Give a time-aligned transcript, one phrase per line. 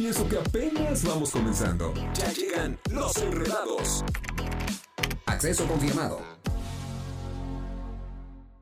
[0.00, 1.92] Y eso que apenas vamos comenzando.
[2.14, 4.02] Ya llegan los enredados.
[5.26, 6.22] Acceso confirmado.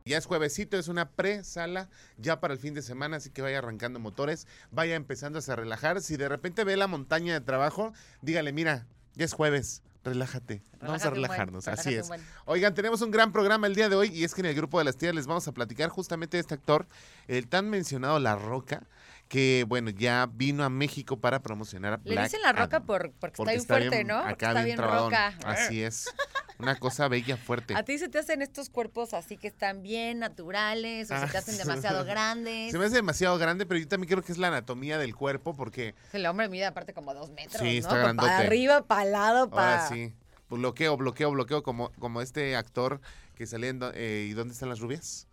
[0.05, 3.59] Ya es juevesito, es una pre-sala ya para el fin de semana, así que vaya
[3.59, 6.01] arrancando motores, vaya empezando a relajar.
[6.01, 10.65] Si de repente ve la montaña de trabajo, dígale, mira, ya es jueves, relájate.
[10.80, 12.09] vamos a buen, relajarnos, así es.
[12.09, 12.20] buen.
[12.46, 14.80] Oigan, tenemos un gran programa el día de hoy y es que en el grupo
[14.80, 16.88] de las tías les vamos a platicar justamente de este actor,
[17.29, 18.88] el tan mencionado La Roca,
[19.28, 23.12] que bueno, ya vino a México para promocionar a Le Black dicen la roca por,
[23.12, 24.18] porque, porque está bien fuerte, bien- ¿no?
[24.18, 25.10] Acá está bien, trabadón.
[25.12, 25.35] roca.
[25.45, 26.07] Así es.
[26.59, 27.74] Una cosa bella, fuerte.
[27.76, 31.29] ¿A ti se te hacen estos cuerpos así que están bien naturales o se Ah,
[31.30, 32.73] te hacen demasiado grandes?
[32.73, 35.54] Se me hace demasiado grande, pero yo también creo que es la anatomía del cuerpo
[35.54, 37.79] porque El hombre mide aparte como dos metros, Sí, ¿no?
[37.88, 38.29] está grandote.
[38.29, 39.82] Para arriba, para el lado, para...
[39.82, 40.13] ahora sí,
[40.51, 43.01] bloqueo, bloqueo, bloqueo, como, como este actor
[43.37, 43.79] que salía en...
[43.79, 45.27] do- eh, ¿Y dónde están las rubias?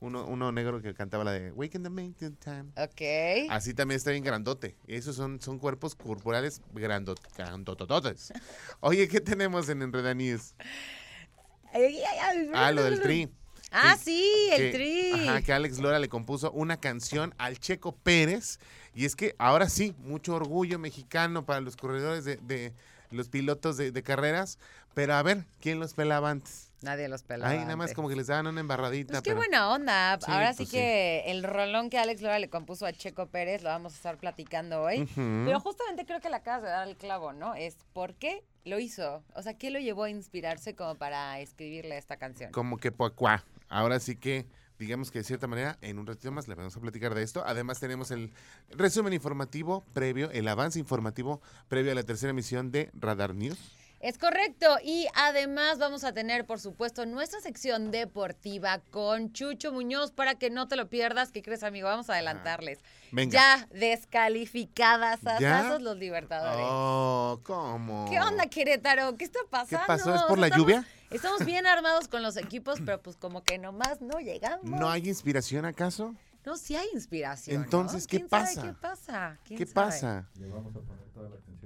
[0.00, 2.64] Uno, uno negro que cantaba la de Wake in the Mountain Time.
[2.76, 3.50] Ok.
[3.50, 4.76] Así también está bien grandote.
[4.86, 8.32] Esos son, son cuerpos corporales grandot, grandotototes.
[8.80, 10.54] Oye, ¿qué tenemos en Enreda News?
[11.72, 12.50] Ay, ay, ay.
[12.54, 13.28] Ah, lo del tri.
[13.70, 15.28] Ah, Que- sí, el que- tri.
[15.28, 18.60] Ajá, que Alex Lora le compuso una canción al Checo Pérez.
[18.94, 22.72] Y es que ahora sí, mucho orgullo mexicano para los corredores de, de
[23.10, 24.58] los pilotos de, de carreras.
[24.94, 26.67] Pero a ver, ¿quién los pelaba antes?
[26.82, 27.50] Nadie los pelaba.
[27.50, 27.96] Ahí nada más antes.
[27.96, 29.12] como que les daban una embarradita.
[29.14, 30.18] Pues qué pero- buena onda.
[30.24, 30.76] Sí, Ahora sí pues sí.
[30.76, 34.16] que el rolón que Alex Lora le compuso a Checo Pérez lo vamos a estar
[34.18, 35.08] platicando hoy.
[35.16, 37.54] Pero justamente creo que le acabas de dar el clavo, ¿no?
[37.56, 39.24] Es por qué lo hizo.
[39.34, 42.52] O sea, ¿qué lo llevó a inspirarse como para escribirle esta canción?
[42.52, 43.44] Como que pocuá.
[43.68, 44.46] Ahora sí que,
[44.78, 47.42] digamos que de cierta manera, en un ratito más le vamos a platicar de esto.
[47.44, 48.32] Además tenemos el
[48.70, 53.58] resumen informativo previo, el avance informativo previo a la tercera emisión de Radar News.
[54.00, 54.66] Es correcto.
[54.84, 60.50] Y además vamos a tener, por supuesto, nuestra sección deportiva con Chucho Muñoz para que
[60.50, 61.32] no te lo pierdas.
[61.32, 61.88] ¿Qué crees, amigo?
[61.88, 62.78] Vamos a adelantarles.
[63.10, 63.32] Venga.
[63.32, 66.64] Ya descalificadas a los libertadores.
[66.68, 68.06] Oh, ¿cómo?
[68.08, 69.16] ¿Qué onda, Querétaro?
[69.16, 69.86] ¿Qué está pasando?
[69.86, 70.14] pasó?
[70.14, 70.86] ¿Es por la estamos- lluvia?
[71.10, 74.64] Estamos bien armados con los equipos, pero pues como que nomás no llegamos.
[74.64, 76.14] ¿No hay inspiración acaso?
[76.44, 77.56] No, sí hay inspiración.
[77.56, 77.64] ¿no?
[77.64, 78.62] Entonces, ¿qué ¿Quién sabe pasa?
[78.62, 79.38] ¿Qué pasa?
[79.44, 79.74] ¿Quién ¿Qué sabe?
[79.74, 80.28] pasa?
[80.38, 81.57] Le vamos a poner toda la atención.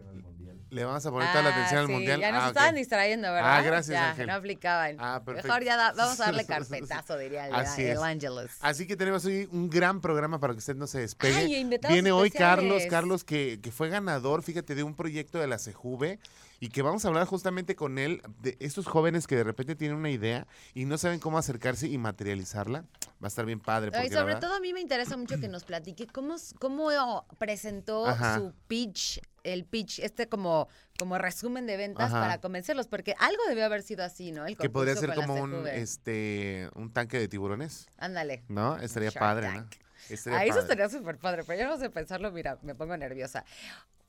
[0.73, 2.19] Le vamos a poner toda la Ah, atención al mundial.
[2.19, 3.57] Ya nos Ah, estaban distrayendo, ¿verdad?
[3.59, 4.27] Ah, gracias, Ya, Ángel.
[4.27, 4.97] No aplicaban.
[4.99, 5.49] Ah, perfecto.
[5.49, 7.99] Mejor ya da- vamos a darle carpetazo, diría el, Así el es.
[7.99, 8.51] Ángeles.
[8.61, 11.37] Así que tenemos hoy un gran programa para que usted no se despegue.
[11.37, 12.85] Ay, Viene hoy Carlos.
[12.89, 16.19] Carlos que, que fue ganador, fíjate, de un proyecto de la CEJUVE
[16.59, 19.99] y que vamos a hablar justamente con él de estos jóvenes que de repente tienen
[19.99, 22.81] una idea y no saben cómo acercarse y materializarla.
[23.23, 23.91] Va a estar bien padre.
[23.91, 27.27] Porque la sobre verdad- todo a mí me interesa mucho que nos platique cómo, cómo
[27.39, 28.37] presentó Ajá.
[28.39, 32.21] su pitch, el pitch, este como, como resumen de ventas Ajá.
[32.21, 34.47] para convencerlos, porque algo debió haber sido así, ¿no?
[34.47, 38.45] El que podría ser como un, este, un tanque de tiburones, Ándale.
[38.49, 38.79] ¿no?
[38.79, 39.69] Estaría Shark padre, ¿no?
[40.09, 43.45] Estaría Ahí eso estaría súper padre, pero yo no sé pensarlo, mira, me pongo nerviosa.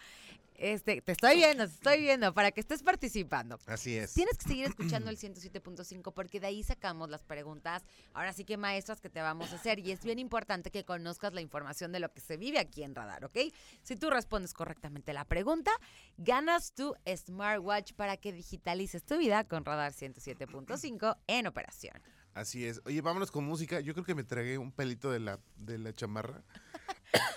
[0.61, 3.59] Este, te estoy viendo, te estoy viendo, para que estés participando.
[3.65, 4.12] Así es.
[4.12, 7.83] Tienes que seguir escuchando el 107.5 porque de ahí sacamos las preguntas.
[8.12, 11.33] Ahora sí que maestras que te vamos a hacer y es bien importante que conozcas
[11.33, 13.39] la información de lo que se vive aquí en Radar, ¿ok?
[13.83, 15.71] Si tú respondes correctamente la pregunta,
[16.19, 22.03] ganas tu smartwatch para que digitalices tu vida con Radar 107.5 en operación.
[22.35, 22.83] Así es.
[22.85, 23.81] Oye, vámonos con música.
[23.81, 26.45] Yo creo que me tragué un pelito de la, de la chamarra.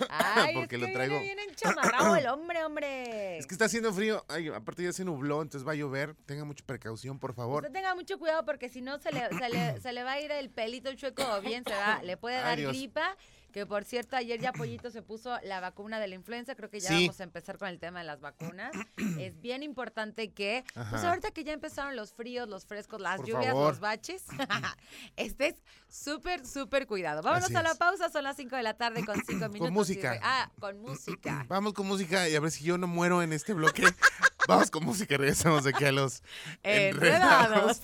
[0.08, 1.18] Ay, Porque es lo traigo.
[1.20, 3.38] viene bien enchamarrado el hombre, hombre.
[3.38, 4.24] Es que está haciendo frío.
[4.28, 6.14] Ay, aparte ya se nubló, entonces va a llover.
[6.26, 7.62] Tenga mucha precaución, por favor.
[7.62, 10.20] Usted tenga mucho cuidado porque si no se le, se, le, se le va a
[10.20, 13.16] ir el pelito chueco o bien se va, le puede dar gripa.
[13.54, 16.56] Que por cierto, ayer ya Pollito se puso la vacuna de la influenza.
[16.56, 17.02] Creo que ya Sí.
[17.06, 18.72] vamos a empezar con el tema de las vacunas.
[19.20, 23.26] es bien importante que, pues ahorita que ya empezaron los fríos, los frescos, las Por
[23.28, 23.68] lluvias, favor.
[23.70, 24.24] los baches,
[25.16, 25.54] estés
[25.88, 27.22] súper, súper cuidado.
[27.22, 27.78] Vámonos Así a la es.
[27.78, 29.68] pausa, son las 5 de la tarde con 5 minutos.
[29.68, 30.18] y música.
[30.20, 31.44] Ah, con música.
[31.48, 33.84] Vamos con música y a ver si yo no muero en este bloque.
[34.48, 36.24] Vamos con música regresamos de aquí a los
[36.64, 37.80] Enredados.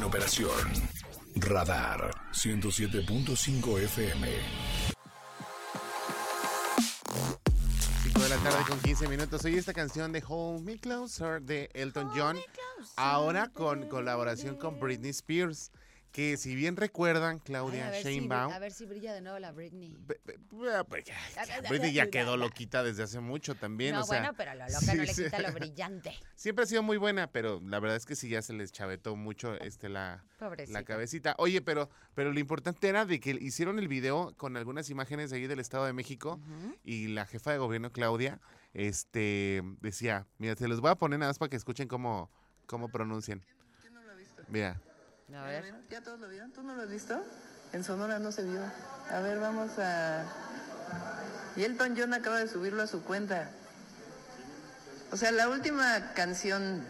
[0.00, 0.50] En operación
[1.36, 4.28] Radar 107.5 FM.
[8.04, 9.44] 5 de la tarde con 15 minutos.
[9.44, 12.38] Oye esta canción de Hold Me Closer de Elton John.
[12.96, 15.70] Ahora con colaboración con Britney Spears.
[16.12, 18.52] Que si bien recuerdan, Ay, Claudia a, ver si, Sheinbaum.
[18.52, 19.96] a ver si brilla de nuevo la Britney.
[20.06, 21.16] Be- be- be- ya,
[21.46, 23.94] ya, Britney ya quedó loquita desde hace mucho también.
[23.94, 25.22] no, o sea, bueno, pero lo loca no sí, le sí.
[25.24, 26.12] quita lo brillante.
[26.34, 29.14] Siempre ha sido muy buena, pero la verdad es que sí ya se les chavetó
[29.14, 30.24] mucho este la,
[30.66, 31.36] la cabecita.
[31.38, 35.36] Oye, pero, pero lo importante era de que hicieron el video con algunas imágenes de
[35.36, 36.40] ahí del Estado de México
[36.82, 38.40] y la jefa de gobierno, Claudia,
[38.74, 42.30] este decía, mira, se los voy a poner nada más para que escuchen cómo,
[42.66, 43.44] cómo pronuncian.
[43.80, 44.42] ¿Quién no lo ha visto?
[44.48, 44.80] Mira,
[45.36, 45.64] A ver.
[45.64, 46.50] ¿Ya, ¿Ya todos lo vieron?
[46.52, 47.22] ¿Tú no lo has visto?
[47.72, 48.60] En Sonora no se vio.
[49.10, 50.24] A ver, vamos a...
[51.56, 53.50] Y Elton John acaba de subirlo a su cuenta.
[55.12, 56.84] O sea, la última canción,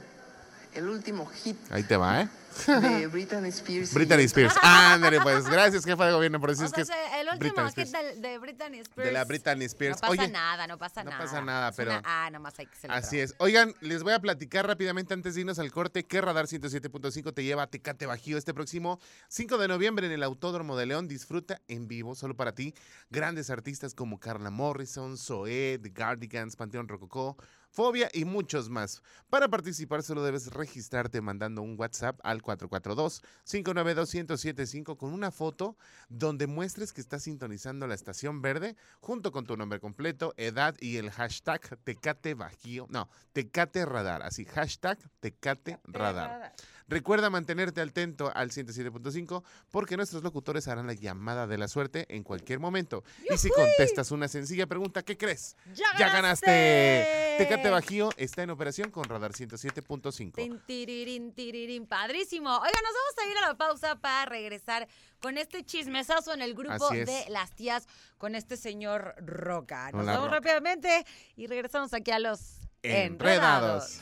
[0.75, 2.29] el último hit ahí te va, ¿eh?
[2.67, 3.95] de Britney Spears.
[3.95, 4.55] Britney Spears.
[4.63, 7.95] Ándale, pues, gracias, jefa de gobierno, por O decir sea, que el último Britney hit
[7.97, 9.07] de, de Britney Spears.
[9.09, 9.97] De la Britney Spears.
[9.97, 11.23] No pasa Oye, nada, no pasa no nada.
[11.25, 13.35] pasa nada, pero- una A, nomás hay que le Así es.
[13.39, 17.45] Oigan, les voy a platicar rápidamente antes de irnos al corte que Radar 107.5 te
[17.45, 21.09] lleva a Tecate Bajío este próximo 5 de noviembre en el Autódromo de León.
[21.09, 22.75] Disfruta en vivo, solo para ti,
[23.11, 27.37] grandes artistas como Carla Morrison, Zoé, The Cardigans, Panteón Rococó,
[27.71, 29.01] Fobia y muchos más.
[29.29, 35.77] Para participar solo debes registrarte mandando un WhatsApp al 442-592-1075 con una foto
[36.09, 40.97] donde muestres que estás sintonizando la estación verde junto con tu nombre completo, edad y
[40.97, 42.89] el hashtag Tecate Bajío.
[42.91, 44.23] No, Tecate Radar.
[44.23, 46.53] Así, hashtag Tecate Radar.
[46.91, 52.25] Recuerda mantenerte atento al 107.5 porque nuestros locutores harán la llamada de la suerte en
[52.25, 53.05] cualquier momento.
[53.33, 55.57] Y si contestas una sencilla pregunta, ¿qué crees?
[55.73, 57.37] ¡Ya, ganaste!
[57.39, 60.35] Tecate Bajío está en operación con Radar 107.5.
[60.35, 62.51] Tin, tirirín, tirirín, padrísimo.
[62.51, 64.89] Oiga, nos vamos a ir a la pausa para regresar
[65.21, 67.87] con este chismesazo en el grupo de las tías
[68.19, 69.93] con este señor Roca.
[69.93, 70.39] Nos Hola, vamos Roca.
[70.39, 71.07] rápidamente
[71.37, 74.01] y regresamos aquí a los Enredados.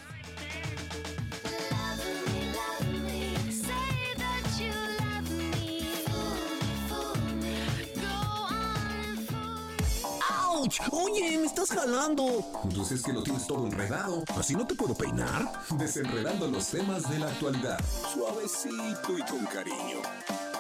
[10.59, 10.93] ¡Auch!
[10.93, 12.45] Oye, me estás jalando.
[12.75, 14.25] Pues es que lo tienes todo enredado.
[14.37, 15.53] ¿Así no te puedo peinar?
[15.79, 17.79] Desenredando los temas de la actualidad.
[18.13, 20.03] Suavecito y con cariño.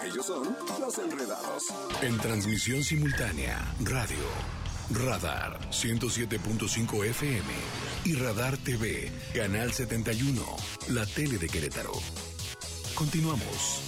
[0.04, 1.64] Ellos son los enredados.
[2.00, 4.24] En transmisión simultánea, radio.
[4.90, 7.52] Radar 107.5 FM
[8.04, 10.42] y Radar TV, Canal 71,
[10.90, 11.92] la tele de Querétaro.
[12.94, 13.87] Continuamos.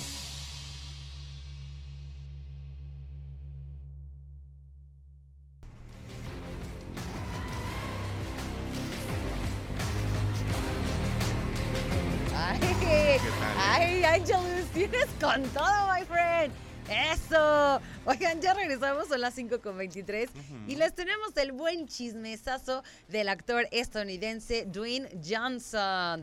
[14.81, 16.51] Tienes con todo, my friend.
[16.89, 17.83] Eso.
[18.07, 20.31] Oigan, ya regresamos, son las 5 con 23
[20.69, 26.23] y les tenemos el buen chismesazo del actor estadounidense Dwayne Johnson.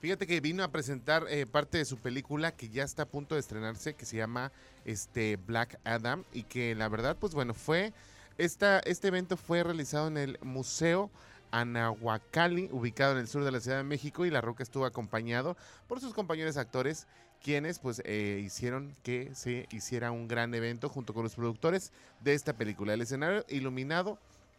[0.00, 3.34] Fíjate que vino a presentar eh, parte de su película que ya está a punto
[3.34, 4.50] de estrenarse, que se llama
[4.86, 7.92] este Black Adam, y que la verdad, pues bueno, fue
[8.38, 11.10] esta, este evento fue realizado en el Museo
[11.50, 15.56] Anahuacalli, ubicado en el sur de la Ciudad de México, y La Roca estuvo acompañado
[15.88, 17.06] por sus compañeros actores,
[17.42, 22.34] quienes pues eh, hicieron que se hiciera un gran evento junto con los productores de
[22.34, 22.94] esta película.
[22.94, 24.18] El escenario iluminado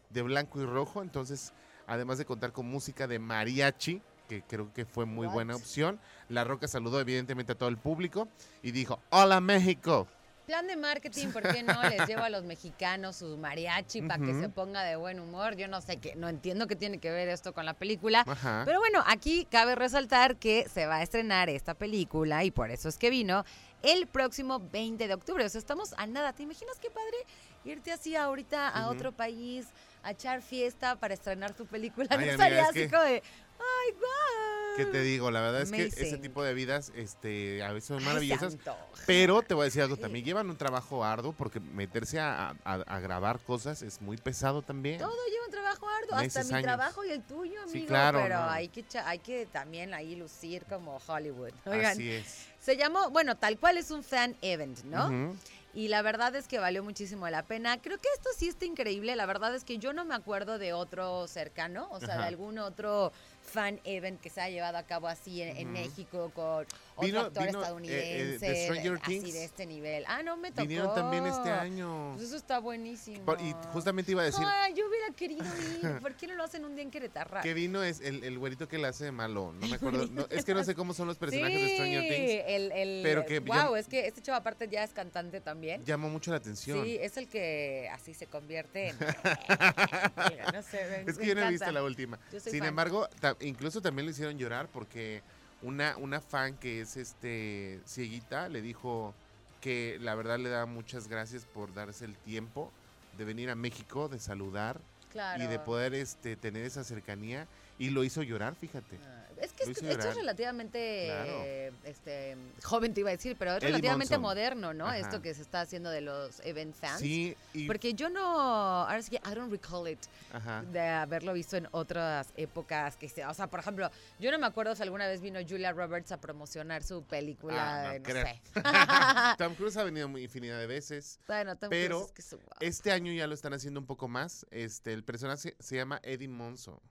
[0.09, 1.53] de blanco y rojo, entonces
[1.87, 5.99] además de contar con música de mariachi, que creo que fue muy buena opción.
[6.29, 8.27] La Roca saludó evidentemente a todo el público
[8.63, 10.07] y dijo, hola México.
[10.45, 11.81] Plan de marketing, ¿por qué no?
[11.89, 15.55] Les llevo a los mexicanos su mariachi para que se ponga de buen humor.
[15.55, 18.23] Yo no sé qué, no entiendo qué tiene que ver esto con la película.
[18.27, 18.63] Ajá.
[18.65, 22.89] Pero bueno, aquí cabe resaltar que se va a estrenar esta película y por eso
[22.89, 23.45] es que vino
[23.83, 25.45] el próximo 20 de octubre.
[25.45, 26.33] O sea, estamos a nada.
[26.33, 27.17] ¿Te imaginas qué padre
[27.63, 29.67] irte así ahorita a otro país
[30.03, 32.07] a echar fiesta para estrenar tu película?
[32.11, 33.23] Ay, ¿No estaría es así que- como de,
[33.61, 34.77] ay, guau?
[34.77, 35.31] ¿Qué te digo?
[35.31, 38.57] La verdad es que ese tipo de vidas este, a veces son maravillosas.
[39.05, 42.73] Pero te voy a decir algo, también llevan un trabajo arduo porque meterse a, a-
[42.73, 44.97] a grabar cosas es muy pesado también.
[44.99, 46.63] Todo lleva un trabajo arduo, hasta mi años.
[46.63, 47.71] trabajo y el tuyo, amigo.
[47.79, 48.49] Sí, claro, Pero no.
[48.49, 51.51] hay, que, hay que también ahí lucir como Hollywood.
[51.65, 52.47] Oigan, Así es.
[52.59, 55.05] se llamó, bueno, tal cual es un fan event, ¿no?
[55.07, 55.37] Ujú.
[55.73, 57.81] Y la verdad es que valió muchísimo la pena.
[57.81, 59.15] Creo que esto sí está increíble.
[59.15, 62.59] La verdad es que yo no me acuerdo de otro cercano, o sea, de algún
[62.59, 65.71] otro fan event que se haya llevado a cabo así en.
[65.71, 66.65] México con
[67.05, 69.33] Vino- otro actor vino, eh, eh, estadounidense, de Stranger así Things.
[69.33, 70.03] de este nivel.
[70.07, 70.61] Ah, no me tocó.
[70.61, 72.13] Vinieron también este año.
[72.15, 73.25] Pues eso está buenísimo.
[73.25, 75.43] Por- y justamente iba a decir Ay, yo hubiera querido
[75.81, 75.99] ir.
[76.01, 77.41] ¿Por qué no lo hacen un día en Querétaro?
[77.41, 79.53] que vino es el, el güerito que le hace de malo.
[79.59, 80.07] No me acuerdo.
[80.11, 82.43] no, es que no sé cómo son los personajes de Stranger Things.
[82.47, 85.83] el, el, pero que wow, llam- es que este chavo aparte ya es cantante también.
[85.85, 86.83] Llamó mucho la atención.
[86.85, 88.97] Sí, es el que así se convierte en.
[90.53, 92.19] No sé, me- Es que yo no he visto la última.
[92.31, 92.69] Yo soy Sin fan.
[92.69, 95.21] embargo, ta- incluso también lo hicieron llorar porque
[95.61, 99.13] una, una fan que es este cieguita le dijo
[99.61, 102.71] que la verdad le da muchas gracias por darse el tiempo
[103.17, 104.79] de venir a México, de saludar
[105.11, 105.43] Claro.
[105.43, 107.45] y de poder este tener esa cercanía
[107.77, 108.97] y lo hizo llorar, fíjate.
[109.03, 111.43] Ah, Es que Lo es, es relativamente Claro.
[111.83, 114.85] este, joven, te iba a decir, pero es relativamente moderno, ¿no?
[114.85, 114.97] Ajá.
[114.99, 116.99] Esto que se está haciendo de los event fans.
[116.99, 119.99] Sí, y Porque yo no, ahora sí que I don't recall it
[120.31, 120.63] ajá.
[120.71, 124.75] de haberlo visto en otras épocas que o sea, por ejemplo, yo no me acuerdo
[124.75, 128.41] si alguna vez vino Julia Roberts a promocionar su película, Ah, no no, sé.
[129.37, 131.19] Tom Cruise ha venido infinidad de veces.
[131.27, 134.07] bueno, Tom Pero Cruise es que su- Este año ya lo están haciendo un poco
[134.07, 134.45] más.
[134.51, 136.81] Este, el personaje se llama Eddie Monzo.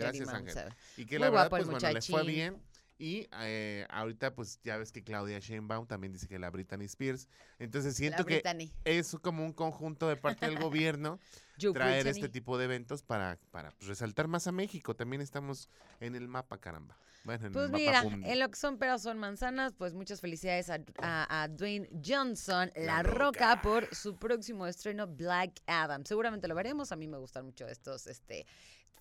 [0.00, 0.74] Gracias, Ángel.
[0.96, 2.62] Y que Muy la verdad, pues bueno, le fue bien.
[2.98, 7.28] Y eh, ahorita, pues ya ves que Claudia Sheinbaum también dice que la Britney Spears.
[7.58, 8.42] Entonces siento que
[8.84, 11.18] es como un conjunto de parte del gobierno
[11.72, 12.08] traer Brittany.
[12.10, 14.94] este tipo de eventos para, para pues, resaltar más a México.
[14.94, 16.94] También estamos en el mapa, caramba.
[17.24, 20.20] Bueno, en Pues el mira, mapa en lo que son peras son manzanas, pues muchas
[20.20, 23.54] felicidades a, a- a Dwayne Johnson, La, La Roca.
[23.56, 23.62] Roca.
[23.62, 26.04] por su próximo estreno Black Adam.
[26.04, 26.92] Seguramente lo veremos.
[26.92, 28.46] A mí me gustan mucho estos, este,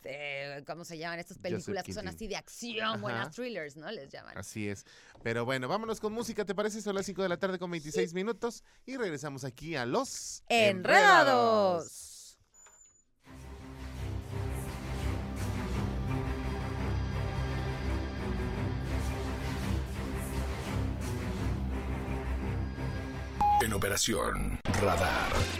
[0.03, 1.20] eh, ¿cómo se llaman?
[1.20, 2.98] Estas películas que son así de acción, Ajá.
[2.98, 3.91] buenas thrillers, ¿no?
[3.91, 4.38] Les llaman.
[4.38, 4.86] Así es.
[5.24, 6.82] Pero bueno, vámonos con música, ¿te parece?
[6.82, 12.38] Son las 5 de la tarde con 26 minutos y regresamos aquí a los Enredados.
[23.62, 25.58] En operación Radar.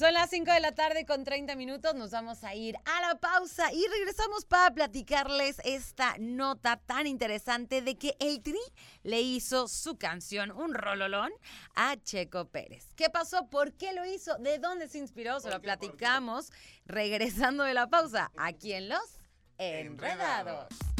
[0.00, 1.94] Son las 5 de la tarde con 30 minutos.
[1.94, 7.82] Nos vamos a ir a la pausa y regresamos para platicarles esta nota tan interesante
[7.82, 8.58] de que el Tri
[9.02, 11.30] le hizo su canción, un rololón,
[11.74, 12.94] a Checo Pérez.
[12.96, 13.50] ¿Qué pasó?
[13.50, 14.38] ¿Por qué lo hizo?
[14.38, 15.38] ¿De dónde se inspiró?
[15.38, 16.50] Se lo platicamos
[16.86, 19.18] regresando de la pausa aquí en Los
[19.58, 20.68] Enredados.
[20.70, 20.99] Un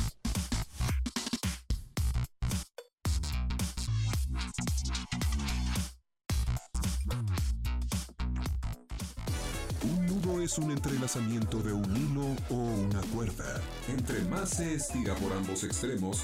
[10.38, 13.60] es un entrelazamiento de un hilo o una cuerda.
[13.88, 16.22] Entre más se estira por ambos extremos,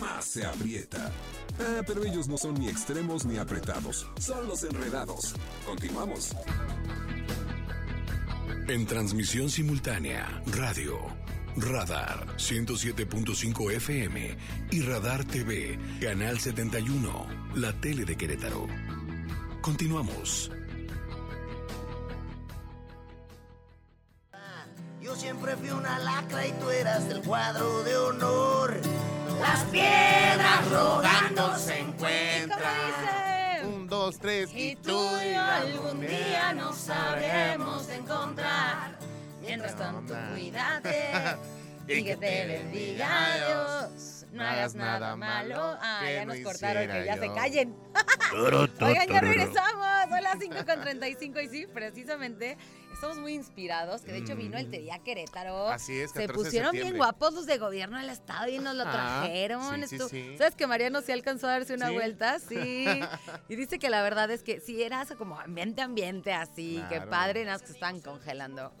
[0.00, 1.10] más se aprieta.
[1.58, 4.06] Ah, pero ellos no son ni extremos ni apretados.
[4.18, 5.34] Son los enredados.
[5.66, 6.34] Continuamos.
[8.68, 10.98] En transmisión simultánea, radio,
[11.56, 14.36] Radar 107.5 FM
[14.70, 18.66] y Radar TV, Canal 71, la tele de Querétaro.
[19.60, 20.50] Continuamos.
[25.22, 28.80] Siempre fui una lacra y tú eras del cuadro de honor.
[29.40, 33.66] Las piedras rogando se encuentran.
[33.72, 38.98] Un, dos, tres Y tú y yo algún día nos sabremos encontrar.
[39.40, 41.12] Mientras tanto, cuídate
[41.86, 44.11] y que te bendiga Dios.
[44.32, 45.76] No hagas nada malo.
[45.80, 47.76] Ah, ya no nos cortaron, que ya se callen.
[48.80, 49.86] Oigan, ya regresamos.
[50.08, 52.56] Son las 5 con 35 y sí, precisamente
[52.92, 54.00] estamos muy inspirados.
[54.02, 55.68] Que de hecho vino el Tería Querétaro.
[55.68, 55.72] Mm.
[55.72, 58.74] Así es, Se 14 de pusieron bien guapos los de gobierno del estado y nos
[58.74, 59.86] lo Ajá, trajeron.
[59.86, 60.34] sí, sí.
[60.38, 61.94] ¿Sabes que Mariano sí alcanzó a darse una ¿Sí?
[61.94, 62.38] vuelta?
[62.48, 62.86] Sí.
[63.48, 66.82] Y dice que la verdad es que sí era así como ambiente, ambiente así.
[66.88, 68.72] Que padre, nada que se están congelando.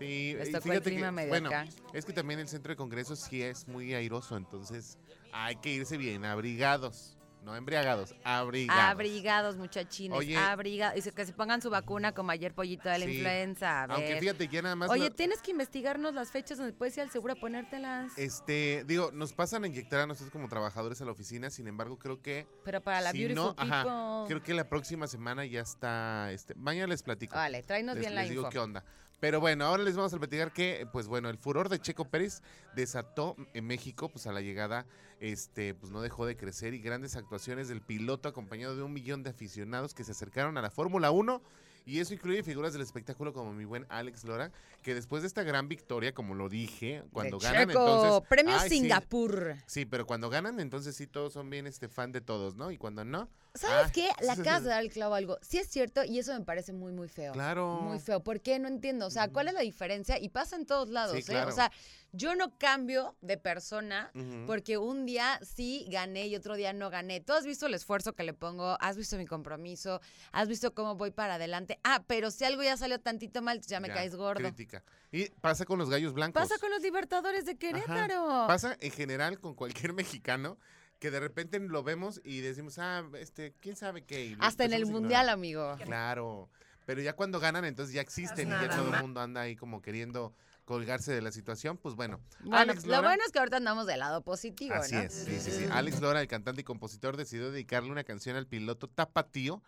[0.00, 1.66] Sí, Les y tocó el fíjate clima que, medio bueno, acá.
[1.92, 4.98] es que también el centro de congresos sí es muy airoso, entonces
[5.32, 7.16] hay que irse bien abrigados.
[7.42, 8.82] No embriagados, abrigados.
[8.84, 10.18] Abrigados, muchachines.
[10.18, 10.36] Oye.
[10.36, 10.94] Abrigados.
[10.96, 13.12] Dice que se pongan su vacuna como ayer pollito de la Sí.
[13.12, 13.84] influenza.
[13.84, 14.90] A Aunque fíjate, ya nada más.
[14.90, 18.12] Oye, tienes que investigarnos las fechas donde puedes ir al seguro a ponértelas.
[18.18, 21.98] Este, digo, nos pasan a inyectar a nosotros como trabajadores a la oficina, sin embargo,
[21.98, 22.46] creo que.
[22.62, 24.28] Pero para la si Beautiful no, ajá, People.
[24.28, 26.30] creo que la próxima semana ya está.
[26.32, 27.36] Este, mañana les platico.
[27.36, 28.84] Vale, tráenos les, bien la les digo qué onda.
[29.20, 32.42] Pero bueno, ahora les vamos a platicar que, pues bueno, el furor de Checo Pérez
[32.74, 34.86] desató en México, pues a la llegada,
[35.20, 39.22] este, pues no dejó de crecer y grandes actuaciones del piloto acompañado de un millón
[39.22, 41.42] de aficionados que se acercaron a la Fórmula 1
[41.86, 45.42] y eso incluye figuras del espectáculo como mi buen Alex Lora, que después de esta
[45.42, 48.28] gran victoria, como lo dije, cuando De ganan Checo, entonces...
[48.28, 49.56] Premio Ay, sí, Singapur.
[49.66, 52.70] Sí, pero cuando ganan, entonces sí todos son bien este fan de todos, ¿no?
[52.70, 53.90] Y cuando no, ¿Sabes Ay.
[53.92, 54.10] qué?
[54.24, 55.38] Le acabas de dar el clavo a algo.
[55.42, 57.32] Sí es cierto y eso me parece muy, muy feo.
[57.32, 57.80] claro.
[57.82, 58.20] Muy feo.
[58.22, 58.58] ¿Por qué?
[58.58, 59.06] No entiendo.
[59.06, 60.18] O sea, ¿cuál es la diferencia?
[60.18, 61.24] Y pasa en todos lados, Sí, ¿eh?
[61.24, 61.48] claro.
[61.50, 61.70] O sea,
[62.12, 64.10] yo no cambio de persona
[64.46, 67.20] porque un día sí gané y otro día no gané.
[67.20, 70.00] Tú has visto el esfuerzo que le pongo, has visto mi compromiso,
[70.32, 71.78] has visto cómo voy para adelante.
[71.84, 74.40] Ah, pero si algo ya salió tantito mal, ya me Ya, caes gordo.
[74.42, 74.82] Crítica.
[75.12, 76.40] Y pasa con los gallos blancos.
[76.42, 78.44] Pasa con los Libertadores de Querétaro.
[78.46, 80.56] Pasa en general con cualquier mexicano
[81.00, 84.26] que de repente lo vemos y decimos, ah, este, quién sabe qué.
[84.26, 85.30] y Hasta en el mundial, ignorar.
[85.30, 85.76] amigo.
[85.84, 86.48] Claro.
[86.86, 89.80] Pero ya cuando ganan, entonces ya existen y ya todo el mundo anda ahí como
[89.80, 91.76] queriendo colgarse de la situación.
[91.78, 95.00] Pues bueno, Bueno, Alex lo bueno es que ahorita andamos del lado positivo, Así ¿no?
[95.02, 95.66] es, sí, sí, sí.
[95.70, 99.62] Alex Lora, el cantante y compositor, decidió dedicarle una canción al piloto Tapatío.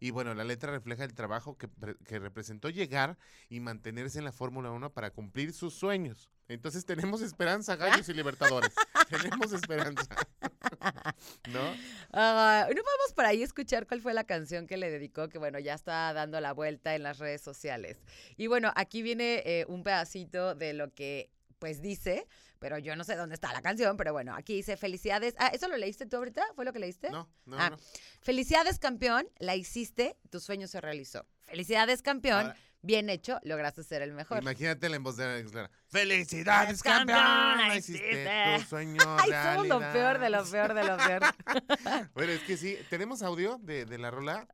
[0.00, 1.68] Y bueno, la letra refleja el trabajo que,
[2.04, 3.18] que representó llegar
[3.48, 6.30] y mantenerse en la Fórmula 1 para cumplir sus sueños.
[6.46, 8.72] Entonces tenemos esperanza, Gallos y Libertadores.
[9.10, 10.06] tenemos esperanza.
[11.48, 11.74] ¿No?
[12.12, 15.28] Ah, ¿No podemos por ahí escuchar cuál fue la canción que le dedicó?
[15.28, 17.98] Que bueno, ya está dando la vuelta en las redes sociales.
[18.36, 22.26] Y bueno, aquí viene eh, un pedacito de lo que pues dice,
[22.60, 25.34] pero yo no sé dónde está la canción, pero bueno, aquí dice felicidades.
[25.38, 26.42] Ah, ¿eso lo leíste tú ahorita?
[26.54, 27.10] ¿Fue lo que leíste?
[27.10, 27.78] No, no, Ah, no.
[28.20, 31.26] Felicidades, campeón, la hiciste, tu sueño se realizó.
[31.46, 32.56] Felicidades, campeón, Ahora-
[32.88, 34.40] bien hecho, lograste ser el mejor.
[34.42, 35.70] Imagínate la voz de Alex Lora.
[35.88, 37.76] ¡Felicidades, campeón!
[37.76, 39.92] Hiciste tu sueño Ay, somos lo realidad.
[39.92, 41.22] peor de lo peor de lo peor.
[42.14, 44.48] Bueno, es que sí, ¿tenemos audio de, de la rola?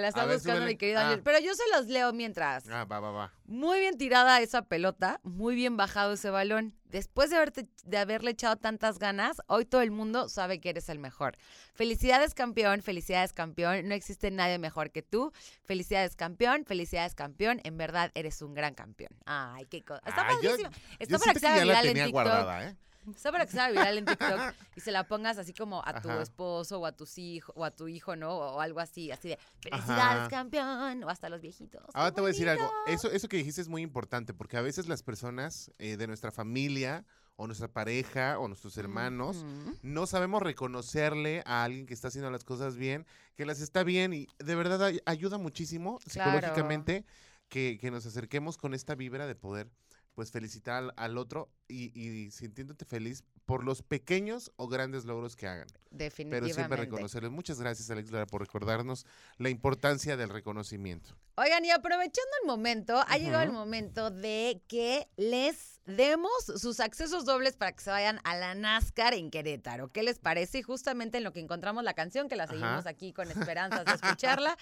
[0.00, 0.72] La está ver, buscando súbele.
[0.72, 1.08] mi querido Ah.
[1.08, 2.68] Ángel, pero yo se los leo mientras.
[2.68, 3.32] Ah, va, va, va.
[3.44, 6.74] Muy bien tirada esa pelota, muy bien bajado ese balón.
[6.86, 10.88] Después de, haberte, de haberle echado tantas ganas, hoy todo el mundo sabe que eres
[10.90, 11.36] el mejor.
[11.74, 15.32] Felicidades campeón, felicidades campeón, no existe nadie mejor que tú.
[15.64, 19.10] Felicidades campeón, felicidades campeón, en verdad eres un gran campeón.
[19.26, 20.02] Ay, qué cosa.
[20.06, 20.54] Está Ah, yo-.
[20.98, 22.12] Está Yo para que ya la tenía TikTok.
[22.12, 22.76] guardada, ¿eh?
[23.14, 24.40] Está para que se haga viral en TikTok
[24.76, 26.22] y se la pongas así como a tu Ajá.
[26.22, 28.30] esposo o a tus hijos o a tu hijo, ¿no?
[28.32, 30.28] O algo así, así de felicidades Ajá.
[30.28, 31.82] campeón o hasta los viejitos.
[31.94, 32.70] Ahora ¡Qué te voy a decir algo.
[32.86, 36.30] Eso, eso que dijiste es muy importante porque a veces las personas eh, de nuestra
[36.30, 37.04] familia
[37.36, 39.44] o nuestra pareja o nuestros hermanos
[39.82, 44.12] no sabemos reconocerle a alguien que está haciendo las cosas bien, que las está bien
[44.12, 46.30] y de verdad ay- ayuda muchísimo Claro.
[46.32, 47.04] psicológicamente
[47.48, 49.68] que, que nos acerquemos con esta vibra de poder
[50.14, 55.36] pues felicitar al, al otro y, y sintiéndote feliz por los pequeños o grandes logros
[55.36, 55.66] que hagan.
[55.68, 56.54] Pero Definitivamente.
[56.54, 57.30] siempre reconocerles.
[57.30, 59.06] Muchas gracias, Alex Lara, por recordarnos
[59.38, 61.16] la importancia del reconocimiento.
[61.36, 67.24] Oigan, y aprovechando el momento, ha llegado el momento de que les demos sus accesos
[67.24, 69.88] dobles para que se vayan a la NASCAR en Querétaro.
[69.88, 70.58] ¿Qué les parece?
[70.58, 72.52] Y justamente en lo que encontramos la canción, que la Ajá.
[72.52, 74.56] seguimos aquí con esperanzas de escucharla,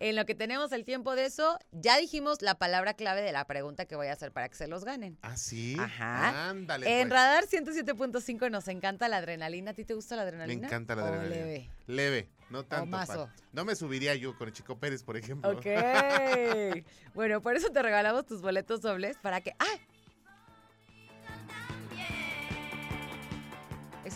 [0.00, 3.46] en lo que tenemos el tiempo de eso, ya dijimos la palabra clave de la
[3.46, 5.18] pregunta que voy a hacer para que se los ganen.
[5.22, 5.76] ¿Ah, sí?
[5.78, 6.50] Ajá.
[6.50, 7.00] Ándale.
[7.00, 7.18] En pues.
[7.18, 9.70] Radar 107.5 nos encanta la adrenalina.
[9.70, 10.66] ¿A ti te gusta la Me adrenalina?
[10.66, 11.36] encanta la ¿O adrenalina.
[11.36, 11.70] leve?
[11.86, 13.30] Leve, no tanto.
[13.52, 15.50] No me subiría yo con el Chico Pérez, por ejemplo.
[15.50, 15.66] Ok.
[17.14, 19.52] bueno, por eso te regalamos tus boletos dobles para que.
[19.58, 19.78] ¡Ah!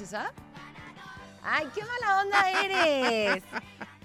[0.00, 0.32] ¿Es esa?
[1.42, 3.44] ¡Ay, qué mala onda eres!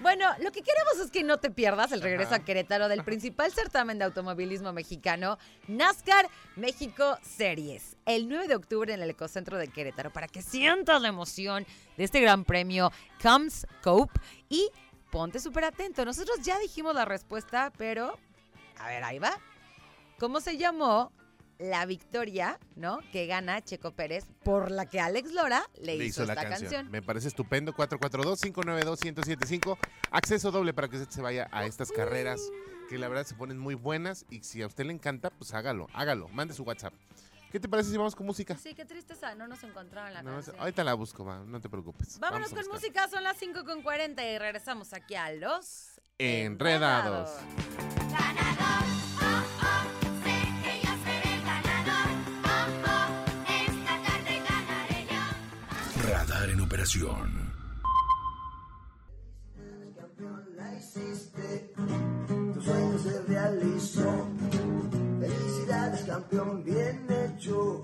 [0.01, 2.43] Bueno, lo que queremos es que no te pierdas el regreso Ajá.
[2.43, 8.93] a Querétaro del principal certamen de automovilismo mexicano, NASCAR México Series, el 9 de octubre
[8.93, 11.65] en el Ecocentro de Querétaro, para que sientas la emoción
[11.97, 12.91] de este gran premio
[13.23, 14.69] Comes Cope y
[15.09, 16.05] ponte súper atento.
[16.05, 18.19] Nosotros ya dijimos la respuesta, pero
[18.77, 19.39] a ver, ahí va.
[20.19, 21.11] ¿Cómo se llamó
[21.57, 22.99] la victoria, ¿no?
[23.11, 26.49] Que gana Checo Pérez por la que Alex Lora le, Le hizo, hizo la esta
[26.49, 26.71] canción.
[26.71, 26.91] canción.
[26.91, 27.73] Me parece estupendo.
[27.73, 29.77] 442-592-1075.
[30.11, 32.41] Acceso doble para que usted se vaya a estas carreras
[32.89, 34.25] que la verdad se ponen muy buenas.
[34.29, 36.27] Y si a usted le encanta, pues hágalo, hágalo.
[36.29, 36.93] Mande su WhatsApp.
[37.51, 38.57] ¿Qué te parece si vamos con música?
[38.57, 40.57] Sí, qué tristeza, no nos encontraron la No, canción.
[40.59, 42.19] ahorita la busco, va, no te preocupes.
[42.19, 47.29] Vámonos con música, son las 5 con 40 y regresamos aquí a los Enredados.
[48.11, 48.85] Ganador,
[56.85, 57.51] Educación.
[59.97, 61.73] Campeón, la hiciste.
[62.53, 64.27] Tu sueño se realizó.
[65.19, 67.81] Felicidades, campeón, bien hecho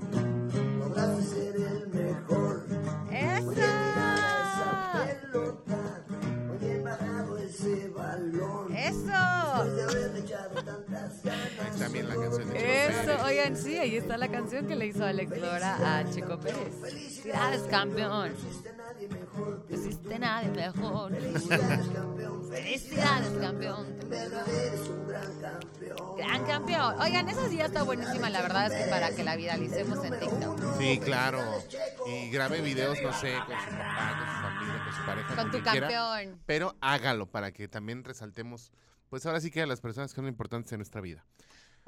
[11.25, 13.23] Ahí también la canción de Chico Eso, Pérez.
[13.25, 16.73] oigan, sí, ahí está la canción que le hizo Alex Lora a Chico Pérez.
[16.81, 18.34] Felicidades, campeón.
[18.34, 21.15] No existe nadie mejor.
[21.15, 22.49] Felicidades, campeón.
[22.51, 23.88] Felicidades, campeón.
[26.17, 26.99] Gran campeón.
[26.99, 28.29] Oigan, esa sí ya está buenísima.
[28.29, 30.77] La verdad es que para que la viralicemos en TikTok.
[30.77, 31.41] Sí, claro.
[32.07, 35.36] Y grabe videos, no sé, con su papá, con su familia, con su pareja.
[35.36, 36.39] Con tu quiera, campeón.
[36.45, 38.71] pero hágalo para que también resaltemos,
[39.12, 41.26] pues ahora sí que a las personas que son importantes en nuestra vida.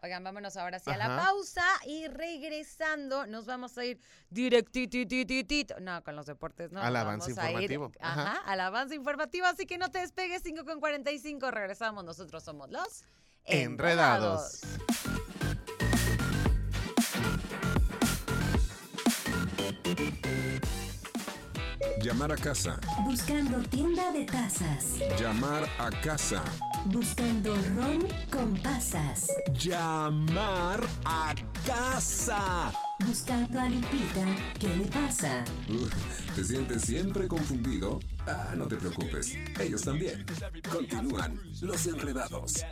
[0.04, 1.24] Oigan, vámonos ahora sí a la Ajá.
[1.28, 3.98] pausa y regresando nos vamos a ir
[4.30, 5.80] directititititito.
[5.80, 6.82] No, con los deportes no.
[6.82, 7.92] Al avance vamos a ir, informativo.
[8.02, 8.42] ajá, Ajá.
[8.46, 9.46] al avance informativo.
[9.46, 11.50] Así que no te despegues, 5 con 45.
[11.52, 12.04] Regresamos.
[12.04, 13.06] Nosotros somos los
[13.46, 14.60] Enredados.
[22.02, 22.80] Llamar a casa.
[23.06, 24.98] Buscando tienda de tazas.
[25.20, 26.44] Llamar a casa.
[26.86, 29.28] Buscando ron con pasas.
[29.58, 31.34] Llamar a
[31.65, 32.74] casa.
[33.08, 34.26] Buscando a Lupita.
[34.60, 35.46] ¿Qué le pasa?
[35.69, 38.00] Uh, ¿Te sientes siempre confundido?
[38.28, 39.34] Ah, no te preocupes.
[39.62, 40.26] Ellos también.
[40.69, 42.65] Continúan los enredados.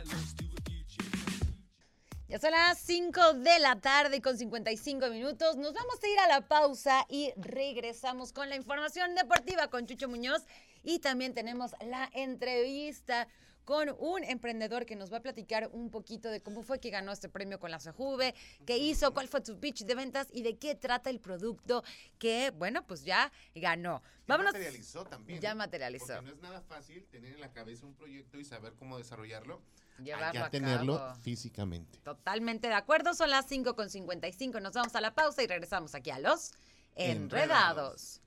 [2.28, 5.56] Ya son las 5 de la tarde con 55 minutos.
[5.56, 10.08] Nos vamos a ir a la pausa y regresamos con la información deportiva con Chucho
[10.08, 10.42] Muñoz.
[10.82, 13.26] Y también tenemos la entrevista
[13.64, 17.12] con un emprendedor que nos va a platicar un poquito de cómo fue que ganó
[17.12, 18.34] este premio con la Juve,
[18.66, 21.82] qué hizo, cuál fue su pitch de ventas y de qué trata el producto
[22.18, 24.02] que, bueno, pues ya ganó.
[24.02, 24.52] Ya Vámonos.
[24.52, 25.40] materializó también.
[25.40, 26.14] Ya materializó.
[26.14, 29.60] Porque no es nada fácil tener en la cabeza un proyecto y saber cómo desarrollarlo.
[30.02, 31.14] Llevarlo ya a tenerlo cabo.
[31.16, 31.98] físicamente.
[31.98, 34.60] Totalmente de acuerdo, son las 5 con 55.
[34.60, 36.52] Nos vamos a la pausa y regresamos aquí a los
[36.94, 38.20] Enredados.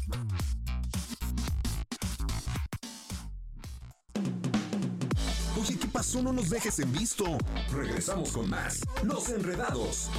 [0.00, 0.65] Enredados.
[5.78, 6.22] ¿Qué pasó?
[6.22, 7.38] No nos dejes en visto.
[7.72, 8.80] Regresamos con más.
[9.02, 10.10] Los enredados.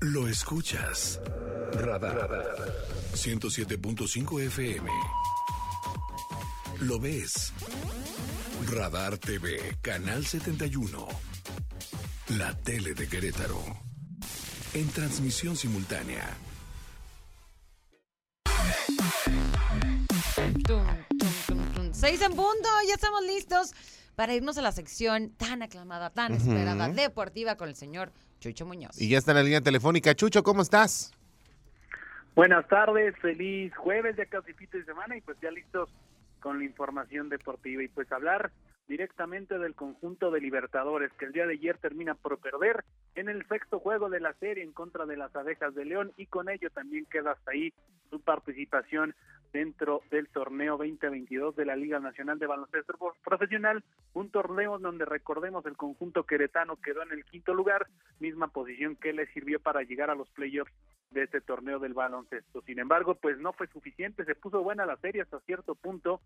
[0.00, 1.20] Lo escuchas.
[1.74, 2.28] Radar.
[3.14, 4.90] 107.5 FM.
[6.80, 7.52] Lo ves.
[8.70, 11.06] Radar TV, Canal 71.
[12.38, 13.62] La tele de Querétaro.
[14.74, 16.36] En transmisión simultánea.
[21.92, 23.72] Seis en punto, ya estamos listos
[24.16, 29.00] para irnos a la sección tan aclamada, tan esperada, deportiva con el señor Chucho Muñoz.
[29.00, 30.14] Y ya está en la línea telefónica.
[30.14, 31.12] Chucho, ¿cómo estás?
[32.34, 35.90] Buenas tardes, feliz jueves, ya casi fin de semana y pues ya listos
[36.40, 38.50] con la información deportiva y pues hablar
[38.88, 43.46] directamente del conjunto de Libertadores que el día de ayer termina por perder en el
[43.48, 46.68] sexto juego de la serie en contra de las abejas de León y con ello
[46.70, 47.72] también queda hasta ahí
[48.10, 49.14] su participación
[49.52, 53.84] dentro del torneo 2022 de la Liga Nacional de Baloncesto Profesional,
[54.14, 57.86] un torneo donde recordemos el conjunto queretano quedó en el quinto lugar,
[58.18, 60.72] misma posición que le sirvió para llegar a los playoffs
[61.10, 62.62] de este torneo del baloncesto.
[62.62, 66.20] Sin embargo, pues no fue suficiente, se puso buena la serie hasta cierto punto,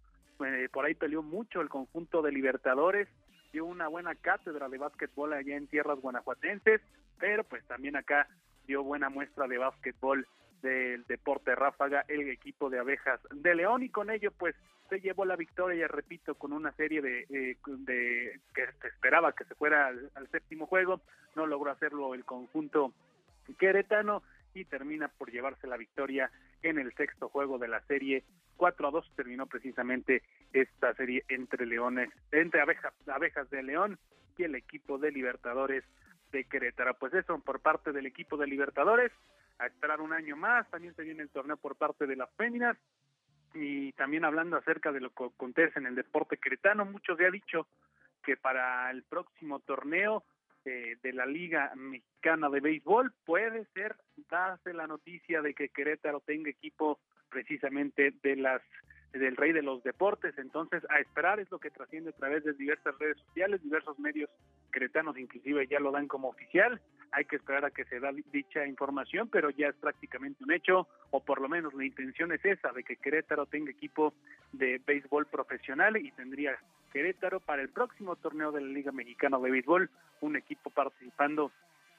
[0.45, 3.09] eh, por ahí peleó mucho el conjunto de Libertadores,
[3.53, 6.81] dio una buena cátedra de básquetbol allá en tierras guanajuatenses,
[7.19, 8.29] pero pues también acá
[8.67, 10.27] dio buena muestra de básquetbol
[10.63, 14.55] del deporte ráfaga el equipo de abejas de León y con ello pues
[14.89, 19.33] se llevó la victoria ya repito con una serie de, eh, de que se esperaba
[19.33, 21.01] que se fuera al, séptimo juego
[21.35, 22.93] no logró hacerlo el conjunto
[23.59, 24.23] queretano
[24.55, 26.31] y termina por llevarse la victoria
[26.63, 28.25] en el sexto juego de la serie.
[28.57, 33.99] 4 a 2 terminó precisamente esta serie entre leones entre abejas abejas de León
[34.39, 35.85] y el equipo de Libertadores
[36.33, 36.95] de Querétaro.
[36.95, 39.13] Pues eso por parte del equipo de Libertadores
[39.59, 40.69] a esperar un año más.
[40.71, 42.77] También se viene el torneo por parte de las féminas.
[43.55, 47.31] Y también hablando acerca de lo que acontece en el deporte queretano muchos ya ha
[47.31, 47.67] dicho
[48.23, 50.25] que para el próximo torneo
[50.65, 53.97] eh, de la Liga Mexicana de Béisbol puede ser
[54.29, 56.99] darse la noticia de que Querétaro tenga equipo
[57.31, 58.63] precisamente de las
[59.19, 62.53] del rey de los deportes, entonces a esperar es lo que trasciende a través de
[62.53, 64.31] diversas redes sociales, diversos medios
[64.73, 66.81] queretanos inclusive ya lo dan como oficial,
[67.13, 70.87] hay que esperar a que se da dicha información, pero ya es prácticamente un hecho,
[71.11, 74.13] o por lo menos la intención es esa, de que Querétaro tenga equipo
[74.53, 76.59] de béisbol profesional y tendría
[76.93, 81.53] Querétaro para el próximo torneo de la Liga Mexicana de Béisbol, un equipo participando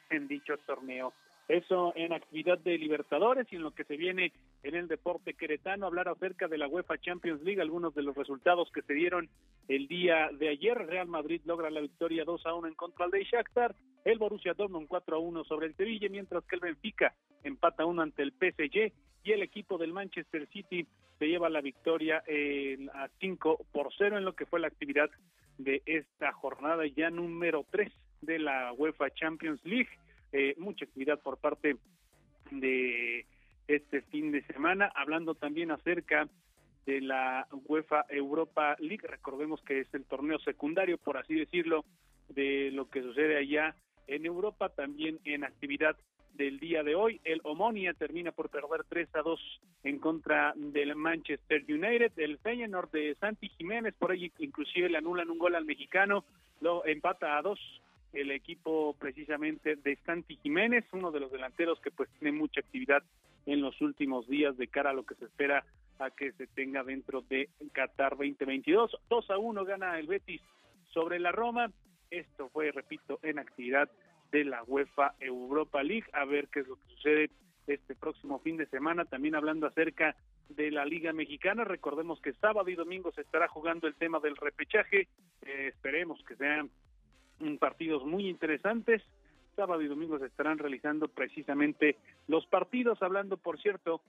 [0.10, 1.14] en dicho torneo
[1.48, 4.34] Eso en actividad de Libertadores y en lo que se viene
[4.64, 8.70] en el deporte queretano, hablar acerca de la UEFA Champions League, algunos de los resultados
[8.72, 9.30] que se dieron
[9.70, 10.78] el día de ayer.
[10.78, 14.88] Real Madrid logra la victoria 2 a 1 en contra del Shakhtar, el Borussia Dortmund
[14.90, 18.92] 4 a 1 sobre el Sevilla, mientras que el Benfica empata 1 ante el PSG
[19.24, 20.86] y el equipo del Manchester City
[21.18, 25.10] se lleva la victoria eh, a 5 por 0 en lo que fue la actividad
[25.58, 29.90] de esta jornada ya número 3 de la UEFA Champions League.
[30.32, 31.78] Eh, mucha actividad por parte
[32.52, 33.26] de
[33.68, 36.28] este fin de semana, hablando también acerca
[36.86, 39.06] de la UEFA Europa League.
[39.08, 41.86] Recordemos que es el torneo secundario, por así decirlo,
[42.30, 43.76] de lo que sucede allá
[44.08, 45.98] en Europa, también en actividad
[46.34, 47.20] del día de hoy.
[47.24, 52.14] El Omonia termina por perder 3 a 2 en contra del Manchester United.
[52.18, 56.24] El Feyenoord de Santi Jiménez, por ahí inclusive le anulan un gol al mexicano,
[56.62, 57.60] lo empata a 2
[58.14, 63.04] el equipo precisamente de Santi Jiménez, uno de los delanteros que pues tiene mucha actividad
[63.46, 65.64] en los últimos días de cara a lo que se espera
[66.00, 68.98] a que se tenga dentro de Qatar 2022.
[69.10, 70.42] 2 a 1 gana el Betis
[70.94, 71.72] sobre la Roma.
[72.12, 73.90] Esto fue, repito, en actividad
[74.32, 76.08] de la UEFA Europa League.
[76.14, 77.30] A ver qué es lo que sucede
[77.68, 79.06] este próximo fin de semana.
[79.06, 80.16] También hablando acerca
[80.50, 81.64] de la Liga Mexicana.
[81.64, 85.08] Recordemos que sábado y domingo se estará jugando el tema del repechaje.
[85.42, 86.70] Eh, esperemos que sean mm,
[87.60, 89.02] partidos muy interesantes.
[89.56, 91.98] Sábado y domingo se estarán realizando precisamente
[92.28, 93.02] los partidos.
[93.02, 94.02] Hablando, por cierto,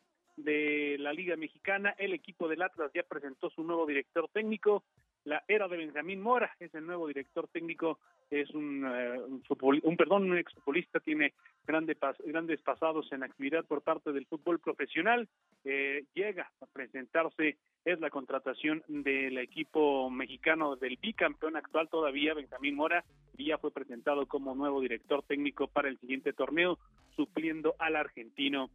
[0.44, 4.84] de la Liga Mexicana, el equipo del Atlas ya presentó su nuevo director técnico.
[5.24, 7.98] La era de Benjamín Mora es el nuevo director técnico
[8.30, 9.42] es un, eh, un,
[9.82, 11.32] un, perdón, un exfutbolista, tiene
[11.66, 15.28] grande pas- grandes pasados en actividad por parte del fútbol profesional,
[15.64, 22.74] eh, llega a presentarse, es la contratación del equipo mexicano del bicampeón actual todavía, Benjamín
[22.74, 23.04] Mora,
[23.38, 26.78] ya fue presentado como nuevo director técnico para el siguiente torneo,
[27.16, 28.70] supliendo al argentino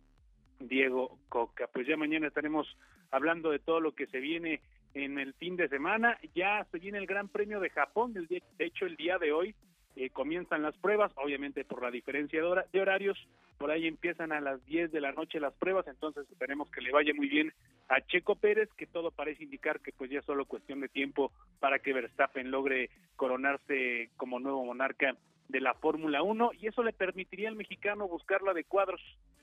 [0.68, 1.68] Diego Coca.
[1.68, 2.68] Pues ya mañana estaremos
[3.12, 4.62] hablando de todo lo que se viene
[4.94, 6.18] en el fin de semana.
[6.36, 8.14] Ya se viene el Gran Premio de Japón.
[8.14, 9.56] De hecho, el día de hoy
[9.96, 13.18] eh, comienzan las pruebas, obviamente por la diferencia de, hora- de horarios.
[13.58, 16.92] Por ahí empiezan a las 10 de la noche las pruebas, entonces esperemos que le
[16.92, 17.54] vaya muy bien
[17.88, 21.32] a Checo Pérez, que todo parece indicar que pues ya es solo cuestión de tiempo
[21.60, 25.16] para que Verstappen logre coronarse como nuevo monarca
[25.54, 29.00] de la Fórmula 1 y eso le permitiría al mexicano buscarla de cuadros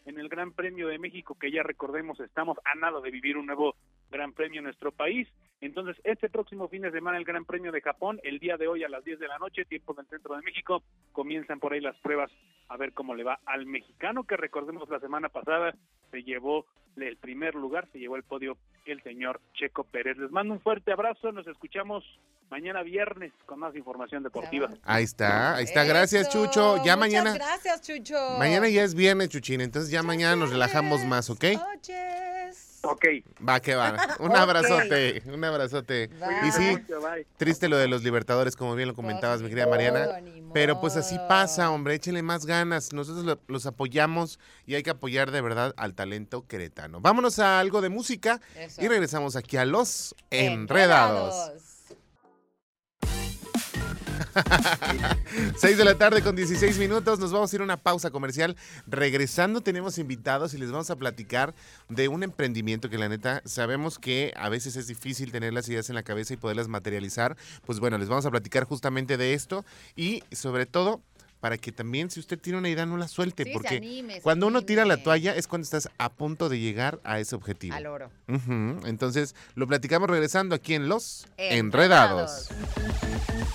[0.07, 3.47] en el Gran Premio de México, que ya recordemos estamos a nada de vivir un
[3.47, 3.77] nuevo
[4.11, 5.29] Gran Premio en nuestro país.
[5.61, 8.83] Entonces, este próximo fin de semana el Gran Premio de Japón, el día de hoy
[8.83, 11.97] a las 10 de la noche, tiempo del centro de México, comienzan por ahí las
[11.99, 12.33] pruebas
[12.69, 15.77] a ver cómo le va al mexicano, que recordemos la semana pasada
[16.11, 20.19] se llevó el primer lugar, se llevó el podio el señor Checo Pérez.
[20.19, 22.05] Les mando un fuerte abrazo, nos escuchamos
[22.51, 24.71] mañana viernes con más información deportiva.
[24.85, 25.85] Ahí está, ahí está.
[25.85, 26.77] Gracias, Eso, Chucho.
[26.85, 27.35] Ya muchas mañana.
[27.35, 28.17] gracias, Chucho.
[28.39, 29.61] Mañana ya es viernes, Chuchín.
[29.61, 31.45] Entonces ya mañana nos relajamos más, ¿ok?
[31.55, 32.79] Noches.
[32.83, 33.05] Ok.
[33.47, 33.95] Va, que va.
[34.21, 36.09] Un abrazote, un abrazote.
[36.09, 36.49] Bye.
[36.49, 37.27] Y sí, bye.
[37.37, 40.09] triste lo de los Libertadores, como bien lo comentabas, mi querida Mariana.
[40.55, 42.95] Pero pues así pasa, hombre, échenle más ganas.
[42.95, 47.01] Nosotros lo- los apoyamos y hay que apoyar de verdad al talento queretano.
[47.03, 48.81] Vámonos a algo de música Eso.
[48.83, 51.53] y regresamos aquí a Los Enredados.
[55.57, 57.19] 6 de la tarde con 16 minutos.
[57.19, 58.57] Nos vamos a ir a una pausa comercial.
[58.87, 61.55] Regresando tenemos invitados y les vamos a platicar
[61.89, 65.89] de un emprendimiento que la neta sabemos que a veces es difícil tener las ideas
[65.89, 67.37] en la cabeza y poderlas materializar.
[67.67, 69.65] Pues bueno, les vamos a platicar justamente de esto
[69.97, 71.01] y sobre todo
[71.41, 74.15] para que también si usted tiene una idea no la suelte Sí, se porque anime,
[74.17, 77.35] se cuando uno tira la toalla es cuando estás a punto de llegar a ese
[77.35, 77.75] objetivo.
[77.75, 78.11] Al oro.
[78.85, 82.51] Entonces lo platicamos regresando aquí en Los Enredados.
[82.51, 83.51] Enredados.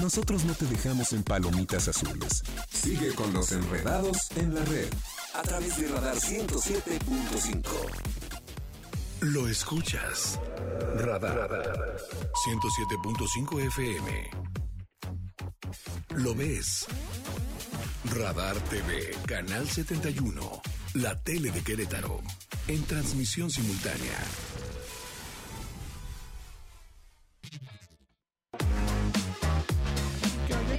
[0.00, 2.42] Nosotros no te dejamos en palomitas azules.
[2.70, 4.88] Sigue con los enredados en la red.
[5.34, 7.62] A través de Radar 107.5.
[9.22, 10.38] Lo escuchas.
[10.96, 11.96] Radar.
[12.44, 14.30] 107.5 FM.
[16.16, 16.86] Lo ves.
[18.16, 20.62] Radar TV, Canal 71.
[20.94, 22.20] La tele de Querétaro.
[22.68, 24.18] En transmisión simultánea.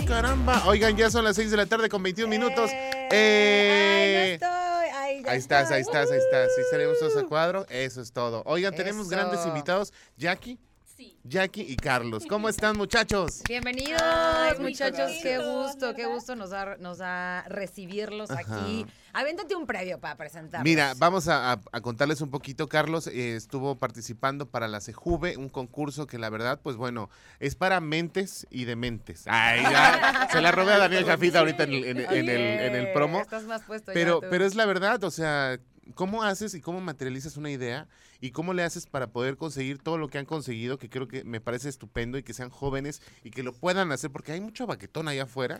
[0.07, 0.63] Caramba.
[0.67, 2.69] Oigan, ya son las 6 de la tarde con 21 minutos.
[2.71, 2.77] Ay,
[3.11, 4.62] Eh, no estoy.
[5.25, 6.53] Ahí estás, ahí estás, ahí estás.
[6.55, 7.65] Sí, salimos todos a cuadro.
[7.69, 8.43] Eso es todo.
[8.45, 9.15] Oigan, tenemos Eso.
[9.15, 9.93] grandes invitados.
[10.17, 10.59] Jackie.
[11.23, 12.25] Jackie y Carlos.
[12.27, 13.41] ¿Cómo están, muchachos?
[13.47, 15.11] Bienvenidos, Ay, muchachos.
[15.21, 18.41] Qué gusto, qué gusto nos da, nos da recibirlos Ajá.
[18.41, 18.85] aquí.
[19.13, 20.63] Avéntate un previo para presentarnos.
[20.63, 22.67] Mira, vamos a, a- a contarles un poquito.
[22.67, 27.55] Carlos eh, estuvo participando para la CEJUVE, un concurso que la verdad, pues bueno, es
[27.55, 29.23] para mentes y dementes.
[29.27, 32.75] Ay, ya, se la robé a Daniel Jafita ahorita en el, en- en el, en
[32.75, 33.19] el promo.
[33.21, 34.27] Estás más puesto ya Pero, tú.
[34.29, 35.57] pero es la verdad, o sea,
[35.95, 37.87] ¿cómo haces y cómo materializas una idea
[38.21, 41.23] y cómo le haces para poder conseguir todo lo que han conseguido, que creo que
[41.23, 44.65] me parece estupendo y que sean jóvenes y que lo puedan hacer, porque hay mucho
[44.65, 45.59] baquetón allá afuera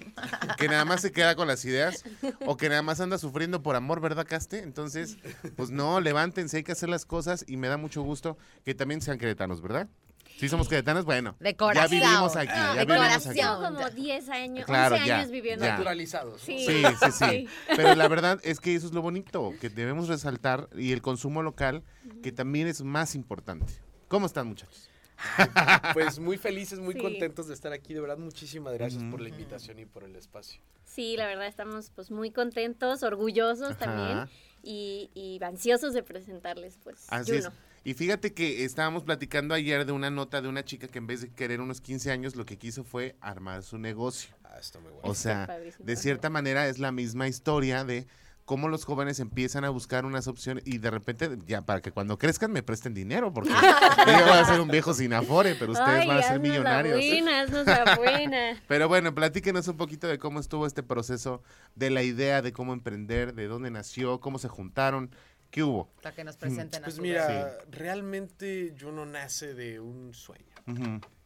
[0.57, 2.03] que nada más se queda con las ideas
[2.45, 4.59] o que nada más anda sufriendo por amor, ¿verdad, Caste?
[4.59, 5.17] Entonces,
[5.55, 9.01] pues no, levántense, hay que hacer las cosas y me da mucho gusto que también
[9.01, 9.89] sean queretanos, ¿verdad?
[10.37, 13.29] Si somos queretanos, bueno, De ya vivimos aquí, ya De vivimos aquí.
[13.29, 13.33] corazón.
[13.33, 15.73] Llevo como 10 años, Claro, 11 ya, años viviendo ya.
[15.73, 15.79] aquí.
[15.79, 16.41] Naturalizados.
[16.41, 16.65] Sí.
[16.65, 17.47] Sí, sí, sí.
[17.75, 21.43] Pero la verdad es que eso es lo bonito, que debemos resaltar y el consumo
[21.43, 21.83] local,
[22.21, 23.73] que también es más importante.
[24.07, 24.89] ¿Cómo están, muchachos?
[25.93, 26.99] Pues muy felices, muy Sí.
[26.99, 27.93] contentos de estar aquí.
[27.93, 30.59] De verdad, muchísimas gracias por la invitación y por el espacio.
[30.83, 33.77] Sí, la verdad estamos pues muy contentos, orgullosos Ajá.
[33.79, 34.29] también
[34.61, 37.49] y, y ansiosos de presentarles pues Así es.
[37.83, 41.21] Y fíjate que estábamos platicando ayer de una nota de una chica que en vez
[41.21, 44.35] de querer unos 15 años, lo que quiso fue armar su negocio.
[44.43, 45.01] Ah, está muy bueno.
[45.03, 45.47] O sea,
[45.79, 48.07] de cierta manera es la misma historia de
[48.45, 52.17] cómo los jóvenes empiezan a buscar unas opciones y de repente, ya para que cuando
[52.17, 53.49] crezcan me presten dinero, porque
[54.07, 56.99] yo voy a ser un viejo sin afore, pero ustedes Ay, van a ser millonarios.
[56.99, 58.61] La buena, la buena.
[58.67, 61.41] Pero bueno, platíquenos un poquito de cómo estuvo este proceso,
[61.75, 65.09] de la idea de cómo emprender, de dónde nació, cómo se juntaron,
[65.53, 65.87] qué hubo.
[66.01, 70.43] Para que nos presenten a Pues mira, realmente yo no nace de un sueño.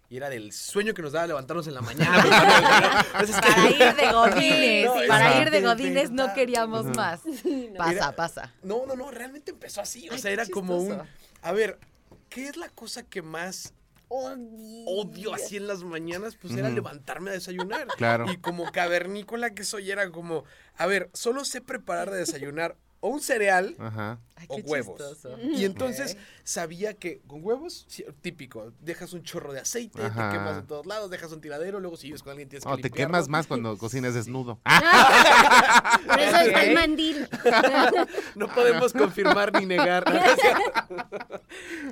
[0.09, 2.21] Y era del sueño que nos daba levantarnos en la mañana.
[2.21, 3.19] pues, ¿no?
[3.19, 5.41] Entonces, Para ir de godines, No, para exacto.
[5.41, 7.21] ir de godines no queríamos más.
[7.77, 8.53] Pasa, Era- pasa.
[8.63, 10.09] No, no, no, realmente empezó así.
[10.09, 11.01] O Ay, sea, era como un...
[11.41, 11.79] A ver,
[12.29, 13.73] ¿qué es la cosa que más
[14.09, 14.85] Odio.
[14.87, 16.35] odio así en las mañanas?
[16.35, 17.87] Pues era levantarme a desayunar.
[17.97, 18.31] Claro.
[18.31, 20.43] Y como cavernícola que soy, era como,
[20.75, 24.19] a ver, solo sé preparar de desayunar o un cereal Ajá.
[24.35, 24.97] Ay, o huevos.
[24.97, 25.37] chistoso.
[25.39, 26.36] Y entonces Ok.
[26.47, 30.29] Sabía que con huevos, sí, típico, dejas un chorro de aceite, Ajá.
[30.29, 32.69] te quemas de todos lados, dejas un tiradero, luego si vives con alguien tienes que
[32.69, 33.11] No, te limpiarlo.
[33.15, 34.57] quemas más cuando cocinas desnudo.
[36.07, 37.27] Por eso está el mandil.
[38.35, 40.05] No podemos confirmar ni negar.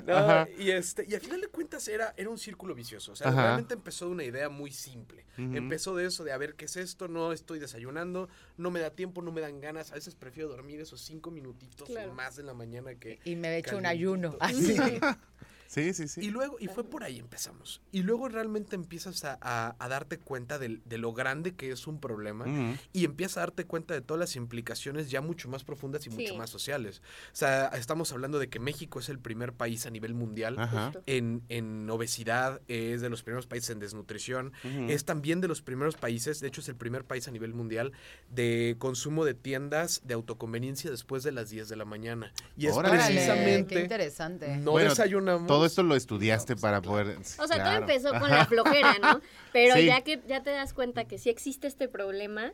[0.05, 3.13] No, y este, y al final de cuentas era, era un círculo vicioso.
[3.13, 3.41] O sea, Ajá.
[3.43, 5.25] realmente empezó de una idea muy simple.
[5.37, 5.55] Ujú.
[5.55, 8.91] Empezó de eso, de a ver qué es esto, no estoy desayunando, no me da
[8.91, 9.91] tiempo, no me dan ganas.
[9.91, 12.13] A veces prefiero dormir esos cinco minutitos Claro.
[12.13, 13.19] más en la mañana que.
[13.25, 14.37] Y me he hecho un ayuno.
[14.47, 15.17] 发哈
[15.67, 16.21] Sí, sí, sí.
[16.21, 17.81] Y luego, y fue por ahí empezamos.
[17.91, 21.87] Y luego realmente empiezas a, a- a darte cuenta del- de, lo grande que es
[21.87, 22.45] un problema
[22.93, 26.35] y empiezas a darte cuenta de todas las implicaciones ya mucho más profundas y mucho
[26.35, 27.01] más sociales.
[27.33, 30.91] O sea, estamos hablando de que México es el primer país a nivel mundial Ajá.
[31.05, 34.53] En, en obesidad, es de los primeros países en desnutrición,
[34.87, 37.91] es también de los primeros países, de hecho es el primer país a nivel mundial
[38.29, 42.31] de consumo de tiendas de autoconveniencia después de las 10 de la mañana.
[42.57, 43.81] Y es Órale, Órale, qué precisamente...
[43.81, 44.57] interesante.
[44.57, 45.47] No Bueno, desayunamos.
[45.55, 47.17] Todo esto lo estudiaste para poder...
[47.39, 49.21] O sea, todo empezó con la flojera, ¿no?
[49.53, 49.85] Pero Sí.
[49.85, 52.53] ya que ya te das cuenta que sí existe este problema,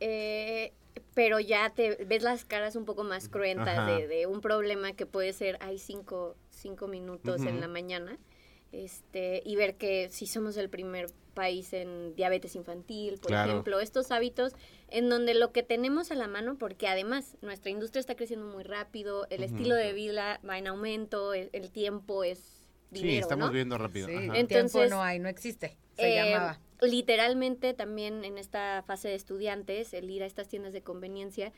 [0.00, 0.72] eh,
[1.14, 5.06] pero ya te ves las caras un poco más cruentas de, de un problema que
[5.06, 8.18] puede ser, hay cinco, cinco minutos en la mañana,
[8.72, 13.50] este, y ver que sí somos el primer país en diabetes infantil, por Claro.
[13.50, 14.52] ejemplo, estos hábitos
[14.88, 18.64] en donde lo que tenemos a la mano, porque además nuestra industria está creciendo muy
[18.64, 23.46] rápido, el estilo de vida va en aumento, el, el tiempo es Sí, dinero, estamos
[23.48, 23.52] ¿no?
[23.54, 24.08] viendo rápido.
[24.08, 24.24] Sí, Ajá.
[24.24, 25.78] tiempo Entonces, no hay, no existe.
[25.96, 26.60] Se Eh, llamaba.
[26.82, 31.52] Literalmente también en esta fase de estudiantes, el ir a estas tiendas de conveniencia,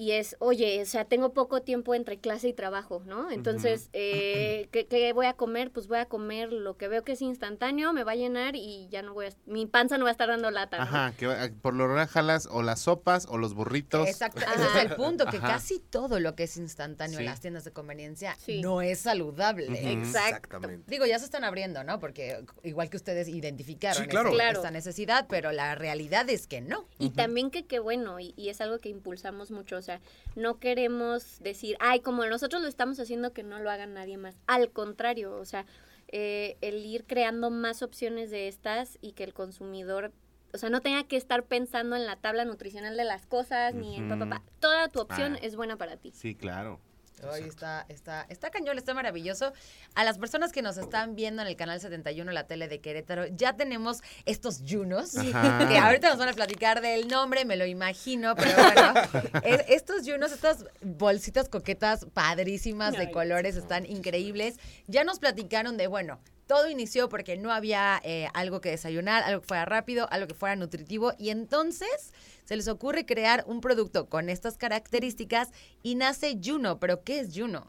[0.00, 3.30] y es, oye, o sea, tengo poco tiempo entre clase y trabajo, ¿no?
[3.30, 5.70] Entonces, eh, ¿qué, qué voy a comer?
[5.72, 8.88] Pues voy a comer lo que veo que es instantáneo, me va a llenar y
[8.88, 10.84] ya no voy a, mi panza no va a estar dando lata, ¿no?
[10.84, 14.08] Ajá, que va- por lo general jalas o las sopas o los burritos.
[14.08, 15.48] Exacto, ese es el punto, que Ajá.
[15.48, 17.24] casi todo lo que es instantáneo Sí.
[17.24, 18.62] en las tiendas de conveniencia Sí.
[18.62, 19.66] no es saludable.
[19.68, 19.86] Ujú.
[19.86, 20.60] Exacto.
[20.86, 22.00] Digo, ya se están abriendo, ¿no?
[22.00, 24.30] Porque igual que ustedes identificaron Sí, claro.
[24.30, 24.56] Claro.
[24.60, 26.86] esta necesidad, pero la realidad es que no.
[26.98, 29.89] Y también que qué bueno, y, y es algo que impulsamos mucho, o sea,
[30.36, 34.36] no queremos decir, ay, como nosotros lo estamos haciendo, que no lo haga nadie más.
[34.46, 35.66] Al contrario, o sea,
[36.12, 40.12] eh, el ir creando más opciones de estas y que el consumidor,
[40.52, 43.96] o sea, no tenga que estar pensando en la tabla nutricional de las cosas, ni
[43.96, 44.50] en papá, Ujú.
[44.60, 45.38] toda tu opción Ah.
[45.42, 46.10] es buena para ti.
[46.12, 46.80] Sí, claro.
[47.30, 49.52] Ay, está, está, está cañón, está maravilloso.
[49.94, 53.26] A las personas que nos están viendo en el canal 71, la tele de Querétaro,
[53.26, 55.66] ya tenemos estos yunos, Ajá.
[55.68, 58.94] que ahorita nos van a platicar del nombre, me lo imagino, pero bueno,
[59.44, 64.56] es- estos yunos, estas bolsitas coquetas padrísimas de colores, están increíbles.
[64.86, 66.20] Ya nos platicaron de, bueno,
[66.50, 70.34] todo inició porque no había eh, algo que desayunar, algo que fuera rápido, algo que
[70.34, 71.12] fuera nutritivo.
[71.16, 72.12] Y entonces
[72.44, 75.50] se les ocurre crear un producto con estas características
[75.84, 76.80] y nace Juno.
[76.80, 77.68] ¿Pero qué es Juno?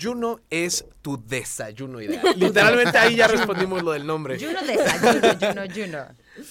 [0.00, 2.22] Juno es tu desayuno ideal.
[2.36, 4.38] Literalmente ahí ya respondimos lo del nombre.
[4.38, 6.06] Juno desayuno, Juno, Juno.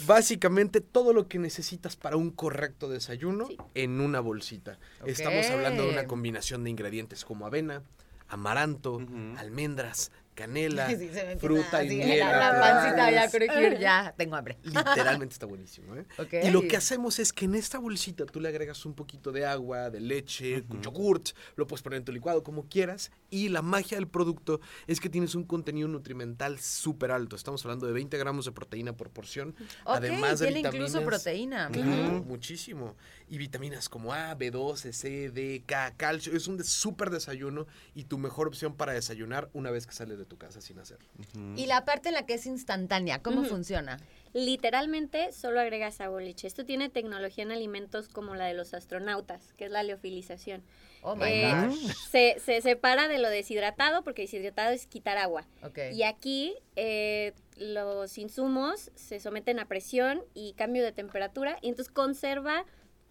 [0.06, 4.78] Básicamente todo lo que necesitas para un correcto desayuno en una bolsita.
[5.06, 7.84] Estamos hablando de una combinación de ingredientes como avena,
[8.28, 9.02] amaranto,
[9.38, 12.20] almendras, canela, Sí, se me empieza fruta y miel.
[12.20, 14.58] La, la pancita ya crujir, ya tengo hambre.
[14.64, 16.06] Literalmente está buenísimo, ¿eh?
[16.18, 16.34] Ok.
[16.44, 19.46] Y lo que hacemos es que en esta bolsita tú le agregas un poquito de
[19.46, 23.12] agua, de leche, con yogurt, lo puedes poner en tu licuado como quieras.
[23.30, 27.36] Y la magia del producto es que tienes un contenido nutrimental súper alto.
[27.36, 29.56] Estamos hablando de 20 gramos de proteína por porción.
[29.86, 30.90] Además de tiene vitaminas.
[30.92, 31.70] incluso proteína.
[32.26, 32.96] Muchísimo.
[33.30, 36.34] Y vitaminas como A, B12, C, D, K, calcio.
[36.36, 40.18] Es un de- súper desayuno y tu mejor opción para desayunar una vez que sales
[40.18, 41.06] de tu casa sin hacerlo.
[41.58, 44.00] Y la parte en la que es instantánea, ¿cómo funciona?
[44.34, 46.48] Literalmente solo agregas sabor leche.
[46.48, 50.64] Esto tiene tecnología en alimentos como la de los astronautas, que es la leofilización.
[51.02, 51.94] Oh my Eh, gosh.
[52.12, 55.46] se, se separa de lo deshidratado porque deshidratado es quitar agua.
[55.94, 61.94] Y aquí eh, los insumos se someten a presión y cambio de temperatura y entonces
[61.94, 62.66] conserva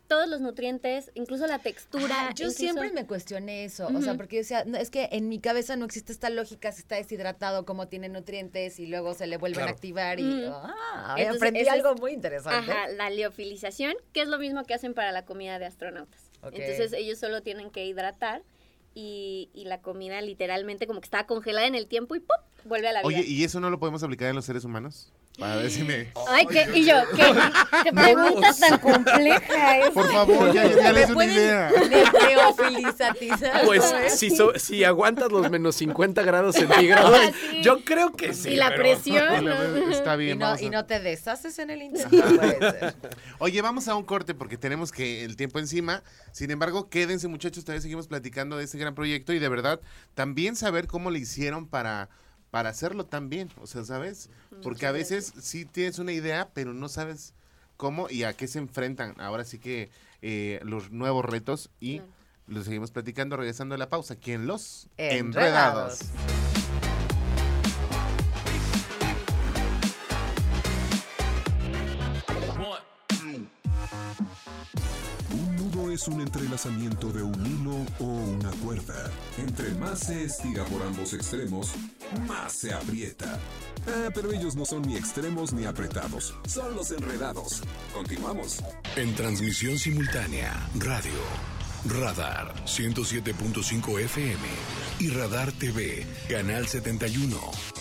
[0.09, 2.09] todos los nutrientes, incluso la textura.
[2.19, 5.09] Ah, yo incluso- siempre me cuestioné eso, o sea, porque yo decía, no, es que
[5.13, 9.15] en mi cabeza no existe esta lógica si está deshidratado, cómo tiene nutrientes y luego
[9.15, 9.69] se le vuelven Claro.
[9.71, 10.45] a activar y Mm.
[10.51, 12.71] ah, Entonces, aprendí es- algo muy interesante.
[12.73, 16.31] Ajá, la liofilización, que es lo mismo que hacen para la comida de astronautas.
[16.43, 18.43] Entonces ellos solo tienen que hidratar
[18.95, 22.37] y, y la comida literalmente como que está congelada en el tiempo y ¡pum!
[22.65, 23.07] vuelve a la vida.
[23.09, 25.13] Oye, ¿y eso no lo podemos aplicar en los seres humanos?
[25.39, 26.13] Para ver si me...
[26.29, 26.67] Ay, ¿qué?
[26.75, 27.23] Y yo, ¿qué,
[27.85, 29.91] qué pregunta tan compleja es?
[29.91, 31.71] Por favor, ya, ya les una idea.
[32.29, 33.65] neofilizatizar.
[33.65, 37.63] Pues si, so- si aguantas los menos 50 grados centígrados, Ah, sí.
[37.63, 38.51] yo creo que sí.
[38.51, 39.49] y la pero- presión.
[39.93, 42.95] Está Y bien, no, vamos a- y no te deshaces en el ser.
[43.39, 46.03] Oye, vamos a un corte porque tenemos que el tiempo encima.
[46.33, 49.81] Sin embargo, quédense muchachos, todavía seguimos platicando de este gran proyecto y de verdad
[50.15, 52.09] también saber cómo le hicieron para
[52.51, 54.31] para hacerlo tan bien, o sea, ¿sabes?
[54.63, 57.35] Porque a veces sí tienes una idea, pero no sabes
[57.77, 59.15] cómo y a qué se enfrentan.
[59.21, 59.91] Ahora sí que
[60.23, 62.13] eh, los nuevos retos y Claro.
[62.49, 64.15] lo seguimos platicando regresando a la pausa.
[64.15, 66.01] aquí en los Enredados.
[66.01, 66.48] enredados.
[75.99, 79.11] Es un entrelazamiento de un hilo o una cuerda.
[79.37, 81.73] Entre más se estira por ambos extremos,
[82.29, 83.37] más se aprieta.
[83.89, 87.63] Ah, pero ellos no son ni extremos ni apretados, son los enredados.
[87.93, 88.63] Continuamos.
[88.95, 91.19] En transmisión simultánea, radio,
[91.87, 94.47] Radar 107.5 FM
[95.01, 97.37] y Radar TV, Canal 71,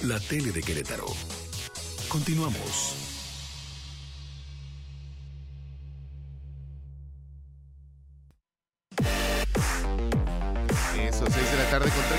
[0.05, 1.05] la tele de Querétaro.
[2.09, 3.06] Continuamos.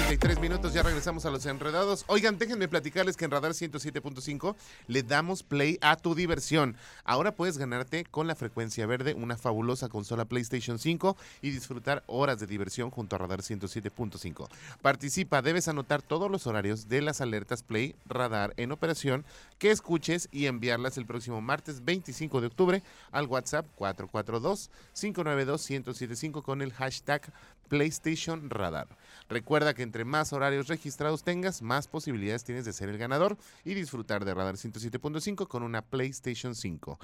[0.09, 2.06] 33 minutos, ya regresamos a los enredados.
[2.06, 4.56] Oigan, déjenme platicarles que en Radar 107.5
[4.86, 6.78] le damos play a tu diversión.
[7.04, 12.40] Ahora puedes ganarte con la frecuencia verde una fabulosa consola PlayStation 5 y disfrutar horas
[12.40, 14.48] de diversión junto a Radar 107.5.
[14.80, 19.26] Participa, debes anotar todos los horarios de las alertas Play Radar en operación
[19.59, 22.82] que escuches y enviarlas el próximo martes 25 de octubre
[23.12, 27.30] al WhatsApp 442-592-1075 con el hashtag
[27.68, 28.88] PlayStation Radar.
[29.28, 33.74] Recuerda que entre más horarios registrados tengas, más posibilidades tienes de ser el ganador y
[33.74, 36.99] disfrutar de Radar 107.5 con una PlayStation 5.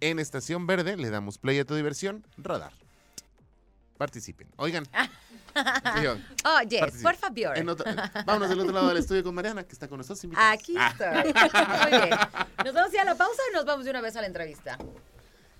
[0.00, 2.72] En Estación Verde le damos play a tu diversión, Radar.
[3.98, 4.46] Participen.
[4.56, 4.84] Oigan.
[5.56, 7.02] Oye, participen.
[7.02, 7.56] por favor.
[7.56, 7.86] En otro-
[8.26, 10.22] vámonos del otro lado del estudio con Mariana, que está con nosotros.
[10.24, 10.52] invitados.
[10.52, 10.90] Aquí Ah.
[10.92, 11.32] estoy.
[11.90, 12.18] Muy bien.
[12.64, 14.76] ¿Nos vamos ya a la pausa o nos vamos de una vez a la entrevista?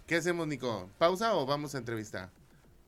[0.06, 0.90] ¿Qué hacemos, Nico?
[0.98, 2.30] ¿Pausa o vamos a entrevista?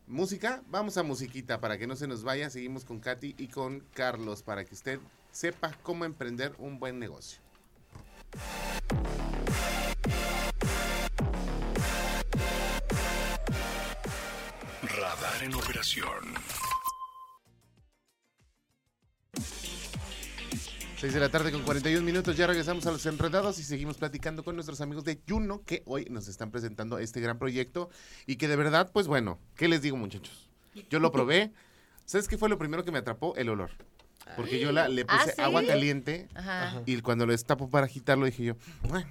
[0.09, 0.63] ¿Música?
[0.71, 2.49] Vamos a musiquita para que no se nos vaya.
[2.49, 4.99] Seguimos con Katy y con Carlos para que usted
[5.33, 7.41] sepa cómo emprender un buen negocio.
[14.83, 16.35] Radar en operación.
[21.01, 24.43] 6 de la tarde con 41 minutos, ya regresamos a los enredados y seguimos platicando
[24.43, 27.89] con nuestros amigos de Juno que hoy nos están presentando este gran proyecto
[28.27, 30.51] y que de verdad, pues bueno, ¿qué les digo muchachos?
[30.91, 31.53] Yo lo probé,
[32.05, 33.35] ¿sabes qué fue lo primero que me atrapó?
[33.37, 33.71] El olor.
[34.37, 35.41] Porque yo la, le ¿Ah, puse sí?
[35.41, 36.83] agua caliente Ajá.
[36.85, 38.57] y cuando lo destapo para agitarlo dije yo,
[38.93, 39.05] "Ay,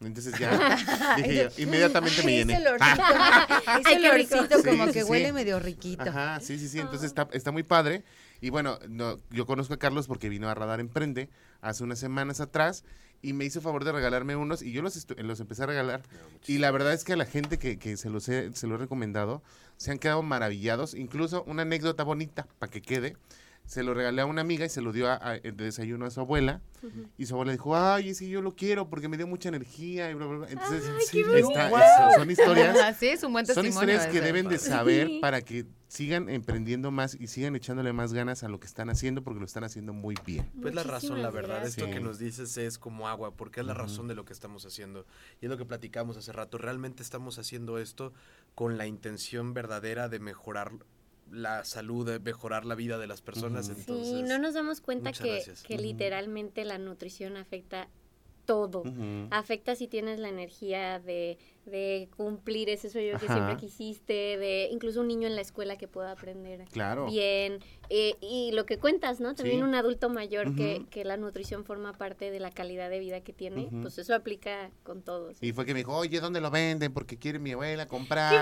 [0.00, 0.76] Entonces ya,
[1.16, 2.54] dije yo, inmediatamente me llené.
[2.54, 3.80] Ese olorcito, Ah.
[3.80, 5.10] ese Ay, olorcito como sí, que sí.
[5.10, 6.02] huele medio riquito.
[6.02, 6.78] Ajá, sí, sí, sí.
[6.80, 8.04] Entonces está, está muy padre.
[8.40, 11.30] Y bueno, no, yo conozco a Carlos porque vino a Radar Emprende
[11.62, 12.84] hace unas semanas atrás
[13.22, 16.02] y me hizo favor de regalarme unos y yo los, estu- los empecé a regalar.
[16.46, 18.74] Y la verdad es que a la gente que, que se, los he, se lo
[18.74, 19.42] he recomendado
[19.78, 20.92] se han quedado maravillados.
[20.92, 23.16] Incluso una anécdota bonita para que quede.
[23.66, 26.10] Se lo regalé a una amiga y se lo dio a- a- de desayuno a
[26.10, 26.62] su abuela.
[27.18, 30.14] Y su abuela dijo, ay, ese yo lo quiero porque me dio mucha energía y
[30.14, 30.48] bla, bla, bla.
[30.50, 31.68] Entonces, está-
[32.10, 32.76] es- son historias.
[32.78, 35.18] Ajá, sí, es un buen Son historias que deben de saber Sí.
[35.20, 39.22] para que sigan emprendiendo más y sigan echándole más ganas a lo que están haciendo
[39.24, 40.48] porque lo están haciendo muy bien.
[40.62, 41.78] Pues la razón, la verdad, gracias.
[41.78, 44.64] esto que nos dices es como agua, porque es la razón de lo que estamos
[44.64, 45.06] haciendo.
[45.40, 48.12] Y es lo que platicamos hace rato, realmente estamos haciendo esto
[48.54, 50.70] con la intención verdadera de mejorar
[51.30, 53.68] la salud, de mejorar la vida de las personas.
[53.68, 53.80] Ujú.
[53.80, 57.88] Entonces, Sí, no nos damos cuenta que, que literalmente la nutrición afecta
[58.44, 58.84] todo.
[59.30, 63.34] Afecta si tienes la energía de, de cumplir ese sueño que Ajá.
[63.34, 67.06] siempre quisiste, de incluso un niño en la escuela que pueda aprender Claro.
[67.06, 67.58] bien.
[67.88, 69.36] eh, y lo que cuentas, ¿no?
[69.36, 69.62] También Sí.
[69.62, 73.32] un adulto mayor que, que la nutrición forma parte de la calidad de vida que
[73.32, 75.36] tiene, pues eso aplica con todos.
[75.40, 76.92] Y fue que me dijo, oye, ¿dónde lo venden?
[76.92, 78.32] Porque quiere mi abuela comprar.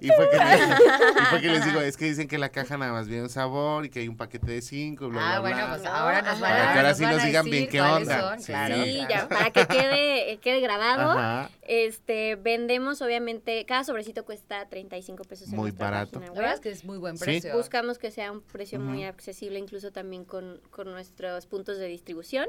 [0.00, 0.44] ¡Qué Y fue, que le-
[1.22, 3.28] y fue que les digo, es que dicen que la caja nada más viene un
[3.28, 5.76] sabor y que hay un paquete de cinco, bla, Ah, bla, bueno, bla.
[5.76, 8.20] pues ahora nos van a Para que ahora sí nos a digan bien qué onda.
[8.30, 8.46] son, Sí.
[8.46, 9.08] claro, Sí, claro.
[9.10, 11.10] ya, para que quede, eh, quede grabado.
[11.10, 11.50] Ajá.
[11.68, 12.36] Este,
[12.66, 16.12] vendemos obviamente, cada sobrecito cuesta 35 pesos en Muy barato.
[16.18, 16.38] página La web.
[16.40, 17.24] verdad es que es muy buen Sí.
[17.24, 17.56] precio.
[17.56, 22.46] Buscamos que sea un precio muy accesible, incluso también con, con nuestros puntos de distribución.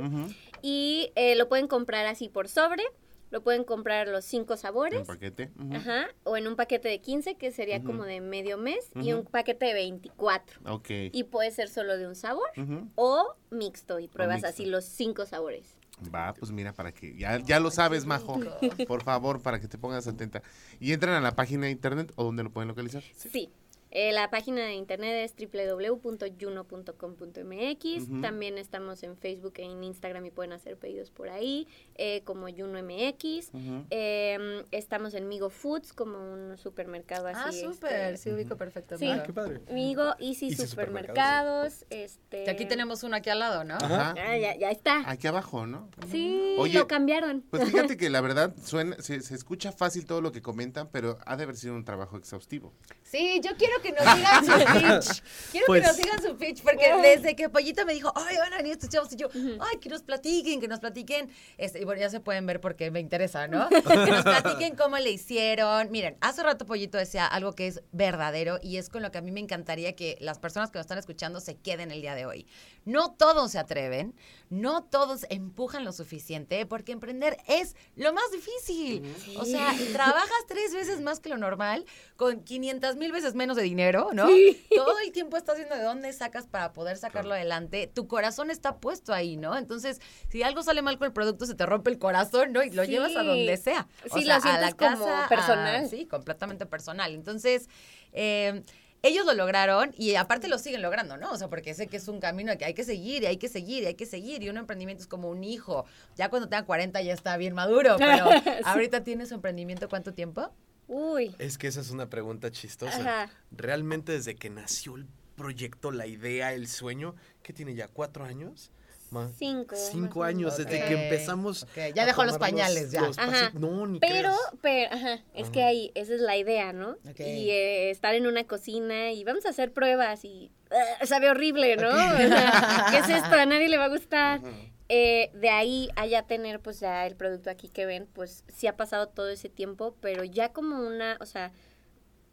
[0.61, 2.83] Y eh, lo pueden comprar así por sobre,
[3.29, 5.05] lo pueden comprar los cinco En sabores.
[5.07, 5.51] paquete.
[5.59, 5.75] Ujú.
[5.75, 9.23] Ajá, o en un paquete de 15, que sería como de medio mes, y un
[9.25, 10.61] paquete de 24.
[10.73, 10.89] Ok.
[11.11, 12.49] Y puede ser solo de un sabor
[12.95, 14.49] o mixto, y pruebas mixto.
[14.49, 15.76] así los cinco sabores.
[16.13, 18.39] Va, pues mira, para que ya, ya lo sabes, Majo.
[18.87, 20.43] Por favor, para que te pongas atenta.
[20.79, 23.03] ¿Y entran a la página de internet o donde lo pueden localizar?
[23.15, 23.49] Sí.
[23.91, 28.09] Eh, la página de internet es www.yuno.com.mx.
[28.09, 28.21] Ujú.
[28.21, 32.49] También estamos en Facebook e en Instagram y pueden hacer pedidos por ahí, eh, como
[32.49, 33.49] YunoMX.
[33.53, 33.85] Ujú.
[33.89, 37.61] Eh, estamos en Migo Foods, como un supermercado Ah, así.
[37.61, 38.97] súper, este, sí ubico perfecto.
[38.97, 39.09] Sí.
[39.09, 39.61] Ah, qué padre.
[39.71, 41.85] Migo, Easy, Easy Supermercados.
[41.89, 42.43] Este...
[42.43, 43.75] Que aquí tenemos uno aquí al lado, ¿no?
[43.75, 44.13] Ajá.
[44.17, 45.09] Ah, ya, ya está.
[45.09, 45.89] Aquí abajo, ¿no?
[46.11, 47.41] Sí, Oye, lo cambiaron.
[47.49, 51.17] Pues fíjate que la verdad suena, se, se escucha fácil todo lo que comentan, pero
[51.25, 52.73] ha de haber sido un trabajo exhaustivo.
[53.03, 54.51] Sí, yo quiero que nos digan su
[55.11, 55.23] pitch.
[55.51, 58.53] Quiero Pues- que nos digan su pitch, porque desde que Pollito me dijo, ay, van
[58.53, 59.27] a venir estos chavos, y yo,
[59.59, 61.29] ay, que nos platiquen, que nos platiquen.
[61.57, 63.67] Este, y bueno, ya se pueden ver porque me interesa, ¿no?
[63.69, 65.89] que nos platiquen cómo le hicieron.
[65.91, 69.21] Miren, hace rato Pollito decía algo que es verdadero y es con lo que a
[69.21, 72.25] mí me encantaría que las personas que nos están escuchando se queden el día de
[72.25, 72.47] hoy.
[72.85, 74.15] No todos se atreven,
[74.49, 79.13] no todos empujan lo suficiente, porque emprender es lo más difícil.
[79.37, 83.63] O sea, trabajas tres veces más que lo normal, con 500 mil veces menos de
[83.67, 84.27] dinero, ¿no?
[84.75, 87.89] Todo el tiempo estás viendo de dónde sacas para poder sacarlo adelante.
[87.93, 89.57] Tu corazón está puesto ahí, ¿no?
[89.57, 89.99] Entonces,
[90.29, 92.63] si algo sale mal con el producto, se te rompe el corazón, ¿no?
[92.63, 92.91] Y lo Sí.
[92.91, 93.87] llevas a donde sea.
[94.13, 95.89] Sí, lo sientes como a- personal.
[95.89, 97.13] sí, completamente personal.
[97.13, 97.67] Entonces,
[98.13, 98.63] eh,
[99.03, 101.31] ellos lo lograron y aparte lo siguen logrando, ¿no?
[101.31, 103.47] O sea, porque sé que es un camino que hay que seguir y hay que
[103.47, 104.41] seguir y hay que seguir.
[104.41, 105.85] Y un emprendimiento es como un hijo.
[106.15, 108.25] Ya cuando tenga 40 ya está bien maduro, pero
[108.65, 110.49] ahorita tienes su emprendimiento cuánto tiempo?
[110.87, 111.35] Uy.
[111.39, 112.97] Es que esa es una pregunta chistosa.
[112.99, 113.31] Ajá.
[113.51, 117.87] Realmente desde que nació el proyecto, la idea, el sueño, ¿qué tiene ya?
[117.87, 118.71] ¿Cuatro años?
[119.09, 121.65] Ma- Cinco, Cinco más años desde que empezamos.
[121.95, 123.01] Ya dejó los pañales, ya.
[123.01, 123.51] los Ajá.
[123.53, 124.37] No, ni Pero, creas.
[124.61, 126.97] pero, ajá, es que ahí, esa es la idea, ¿no?
[127.17, 131.77] Y eh, estar en una cocina y vamos a hacer pruebas y ah, sabe horrible,
[131.77, 131.87] ¿no?
[131.89, 133.35] O sea, ¿Qué es esto?
[133.35, 134.41] A nadie le va a gustar.
[134.89, 138.67] Eh, de ahí a ya tener pues ya el producto aquí que ven, pues sí
[138.67, 141.51] ha pasado todo ese tiempo, pero ya como una, o sea,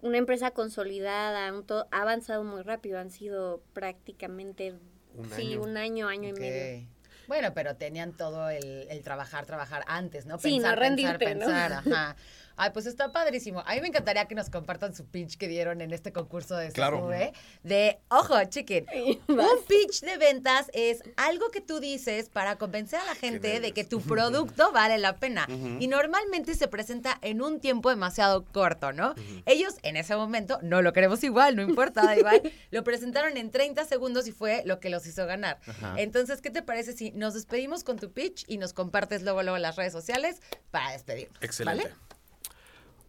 [0.03, 4.75] una empresa consolidada, un todo, ha avanzado muy rápido, han sido prácticamente,
[5.15, 5.63] Un sí, año.
[5.63, 6.71] un año, año y medio.
[7.27, 10.39] Bueno, pero tenían todo el, el trabajar, trabajar antes, ¿no?
[10.39, 11.47] Sí, no Pensar, rendirte, pensar, ¿no?
[11.47, 12.17] pensar, ajá.
[12.57, 13.63] Ay, pues está padrísimo.
[13.67, 16.71] A mí me encantaría que nos compartan su pitch que dieron en este concurso de
[16.71, 17.09] Claro.
[17.63, 18.87] De, ojo, chicken,
[19.29, 23.73] un pitch de ventas es algo que tú dices para convencer a la gente de
[23.73, 25.47] que tu producto vale la pena.
[25.79, 29.15] Y normalmente se presenta en un tiempo demasiado corto, ¿no?
[29.47, 33.51] Ellos en ese momento, no lo queremos igual, no importa, da igual, lo presentaron en
[33.51, 35.59] 30 segundos y fue lo que los hizo ganar.
[35.97, 39.57] Entonces, ¿qué te parece si nos despedimos con tu pitch y nos compartes luego, luego
[39.57, 40.41] en las redes sociales
[40.71, 41.37] para despedirnos?
[41.43, 41.85] Excelente.
[41.85, 41.95] ¿vale?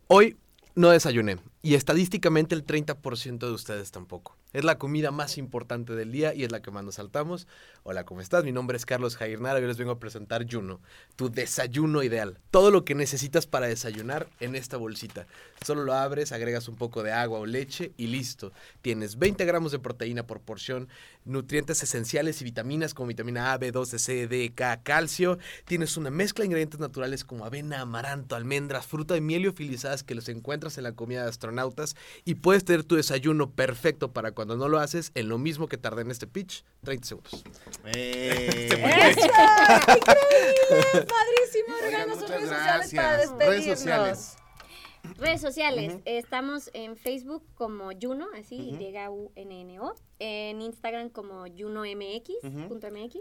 [0.07, 0.37] Hoy
[0.75, 4.37] no desayuné y estadísticamente el 30% de ustedes tampoco.
[4.53, 7.47] Es la comida más importante del día y es la que más nos saltamos.
[7.81, 8.43] Hola, ¿cómo estás?
[8.43, 10.79] Mi nombre es Carlos Jairnara y hoy les vengo a presentar Juno,
[11.15, 12.39] tu desayuno ideal.
[12.51, 15.25] Todo lo que necesitas para desayunar en esta bolsita.
[15.65, 18.53] Solo lo abres, agregas un poco de agua o leche y listo.
[18.83, 20.87] Tienes 20 gramos de proteína por porción,
[21.25, 25.37] nutrientes esenciales y vitaminas como vitamina A, B12, C, D, K, calcio.
[25.65, 30.03] Tienes una mezcla de ingredientes naturales como avena, amaranto, almendras, fruta de miel y liofilizadas
[30.03, 34.31] que los encuentras en la comida de astronautas y puedes tener tu desayuno perfecto para
[34.31, 37.43] cuando no lo haces en lo mismo que tardé en este pitch, 30 segundos.
[37.85, 38.69] Eh.
[38.71, 39.25] ¡Eso!
[39.97, 41.05] ¡Increíble!
[41.07, 41.75] ¡Padrísimo!
[41.85, 44.44] Oigan, muchas redes sociales para despedirnos.
[45.17, 45.97] Redes sociales.
[46.05, 48.81] Estamos en Facebook como Juno, así, Ujú.
[48.83, 52.67] Y-U-N-N-O, en Instagram como JunoMX, Ujú.
[52.67, 53.17] punto MX,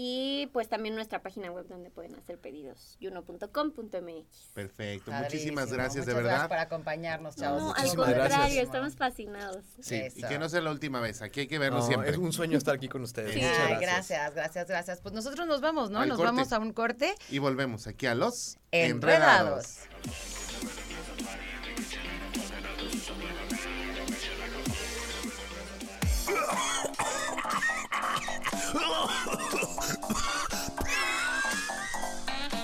[0.00, 4.52] y pues también nuestra página web donde pueden hacer pedidos, juno.com.mx.
[4.54, 5.10] Perfecto.
[5.10, 5.18] Padrísimo.
[5.24, 6.30] Muchísimas gracias, de verdad.
[6.30, 7.60] gracias por acompañarnos, chavos.
[7.62, 8.64] No, al Muchísimas contrario, gracias.
[8.64, 9.64] estamos fascinados.
[9.80, 10.28] Sí, y Eso.
[10.28, 11.20] que no sea la última vez.
[11.20, 12.10] Aquí hay que verlo No, siempre.
[12.10, 13.32] Es un sueño estar aquí con ustedes.
[13.34, 13.40] Sí.
[13.40, 13.86] Muchas Ay, gracias.
[14.08, 15.00] gracias, gracias, gracias.
[15.00, 15.98] Pues nosotros nos vamos, ¿no?
[15.98, 16.30] Al nos corte.
[16.32, 17.14] vamos a un corte.
[17.28, 19.78] Y volvemos aquí a los Enredados.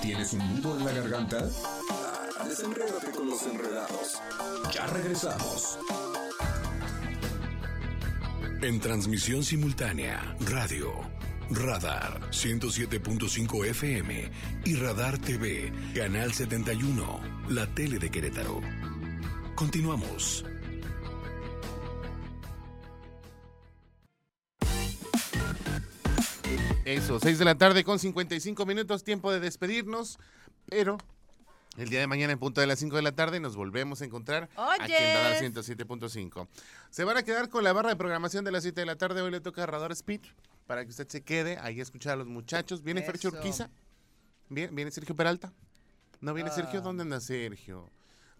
[0.01, 1.49] ¿Tienes un nudo en la garganta?
[2.39, 4.21] Ah, Desenrédate con los enredados.
[4.73, 5.79] Ya regresamos.
[8.61, 10.93] En transmisión simultánea, radio,
[11.51, 14.31] Radar 107.5 FM
[14.65, 18.61] y Radar TV, Canal 71, la tele de Querétaro.
[19.55, 20.45] Continuamos.
[26.85, 30.19] Eso, 6 de la tarde con 55 minutos, tiempo de despedirnos,
[30.67, 30.97] pero
[31.77, 34.05] el día de mañana en punto de las 5 de la tarde nos volvemos a
[34.05, 35.55] encontrar aquí en Radar Oyes.
[35.55, 36.47] 107.5.
[36.91, 39.21] Se van a quedar con la barra de programación de las 7 de la tarde,
[39.21, 40.21] hoy le toca a Radar Speed,
[40.67, 42.83] para que usted se quede ahí a escuchar a los muchachos.
[42.83, 43.29] ¿Viene Fercho.
[43.29, 43.69] Urquiza?
[44.49, 45.51] ¿Viene, ¿Viene Sergio Peralta?
[46.21, 46.53] ¿No viene Ah.
[46.53, 46.81] Sergio?
[46.81, 47.89] ¿Dónde anda Sergio?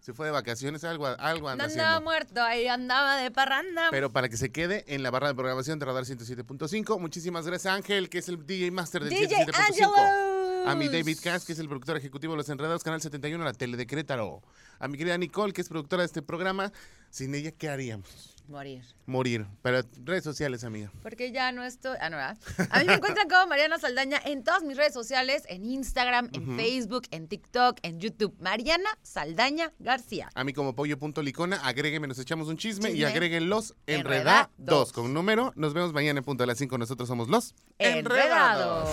[0.06, 2.00] Se fue de vacaciones, algo, algo No anda andaba haciendo.
[2.02, 3.88] muerto, ahí andaba de parranda.
[3.90, 7.00] Pero para que se quede en la barra de programación de Radar 107.5.
[7.00, 9.66] Muchísimas gracias Ángel, que es el DJ Master del DJ 107.5.
[9.66, 10.68] Angelus.
[10.68, 13.52] A mi David Cass, que es el productor ejecutivo de Los Enredados, Canal 71, la
[13.52, 14.44] tele de Querétaro.
[14.78, 16.72] A mi querida Nicole, que es productora de este programa.
[17.10, 18.35] Sin ella, ¿qué haríamos?
[18.48, 18.84] Morir.
[19.06, 19.46] Morir.
[19.62, 20.90] Pero redes sociales, amiga.
[21.02, 21.96] Porque ya no estoy.
[22.00, 22.38] Ah, no, ¿verdad?
[22.70, 26.56] A mí me encuentran como Mariana Saldaña en todas mis redes sociales: en Instagram, en.
[26.56, 28.34] Facebook, en TikTok, en YouTube.
[28.40, 30.30] Mariana Saldaña García.
[30.34, 33.06] A mí como pollo.licona, agrégueme, nos echamos un chisme, y Chisme.
[33.06, 34.92] agreguen los Enredados.
[34.92, 35.52] con número.
[35.56, 36.78] Nos vemos mañana en punto de las 5.
[36.78, 38.88] Nosotros somos los Enredados.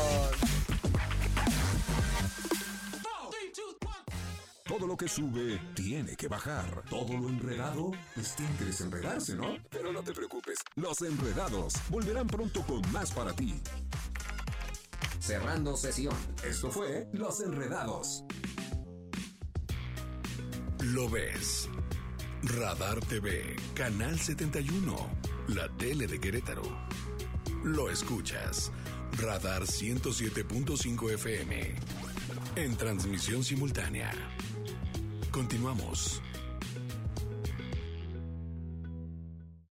[4.83, 6.83] Todo lo que sube tiene que bajar.
[6.89, 9.55] Todo lo enredado, pues tiene que desenredarse, ¿no?
[9.69, 13.61] Pero no te preocupes, los enredados volverán pronto con más para ti.
[15.21, 16.13] Cerrando sesión.
[16.43, 18.25] Esto fue Los Enredados.
[20.81, 21.69] Lo ves.
[22.43, 24.97] Radar TV, Canal 71,
[25.47, 26.63] la tele de Querétaro.
[27.63, 28.69] Lo escuchas.
[29.17, 31.75] Radar 107.5 FM.
[32.57, 34.11] En transmisión simultánea.
[35.33, 36.21] Continuamos.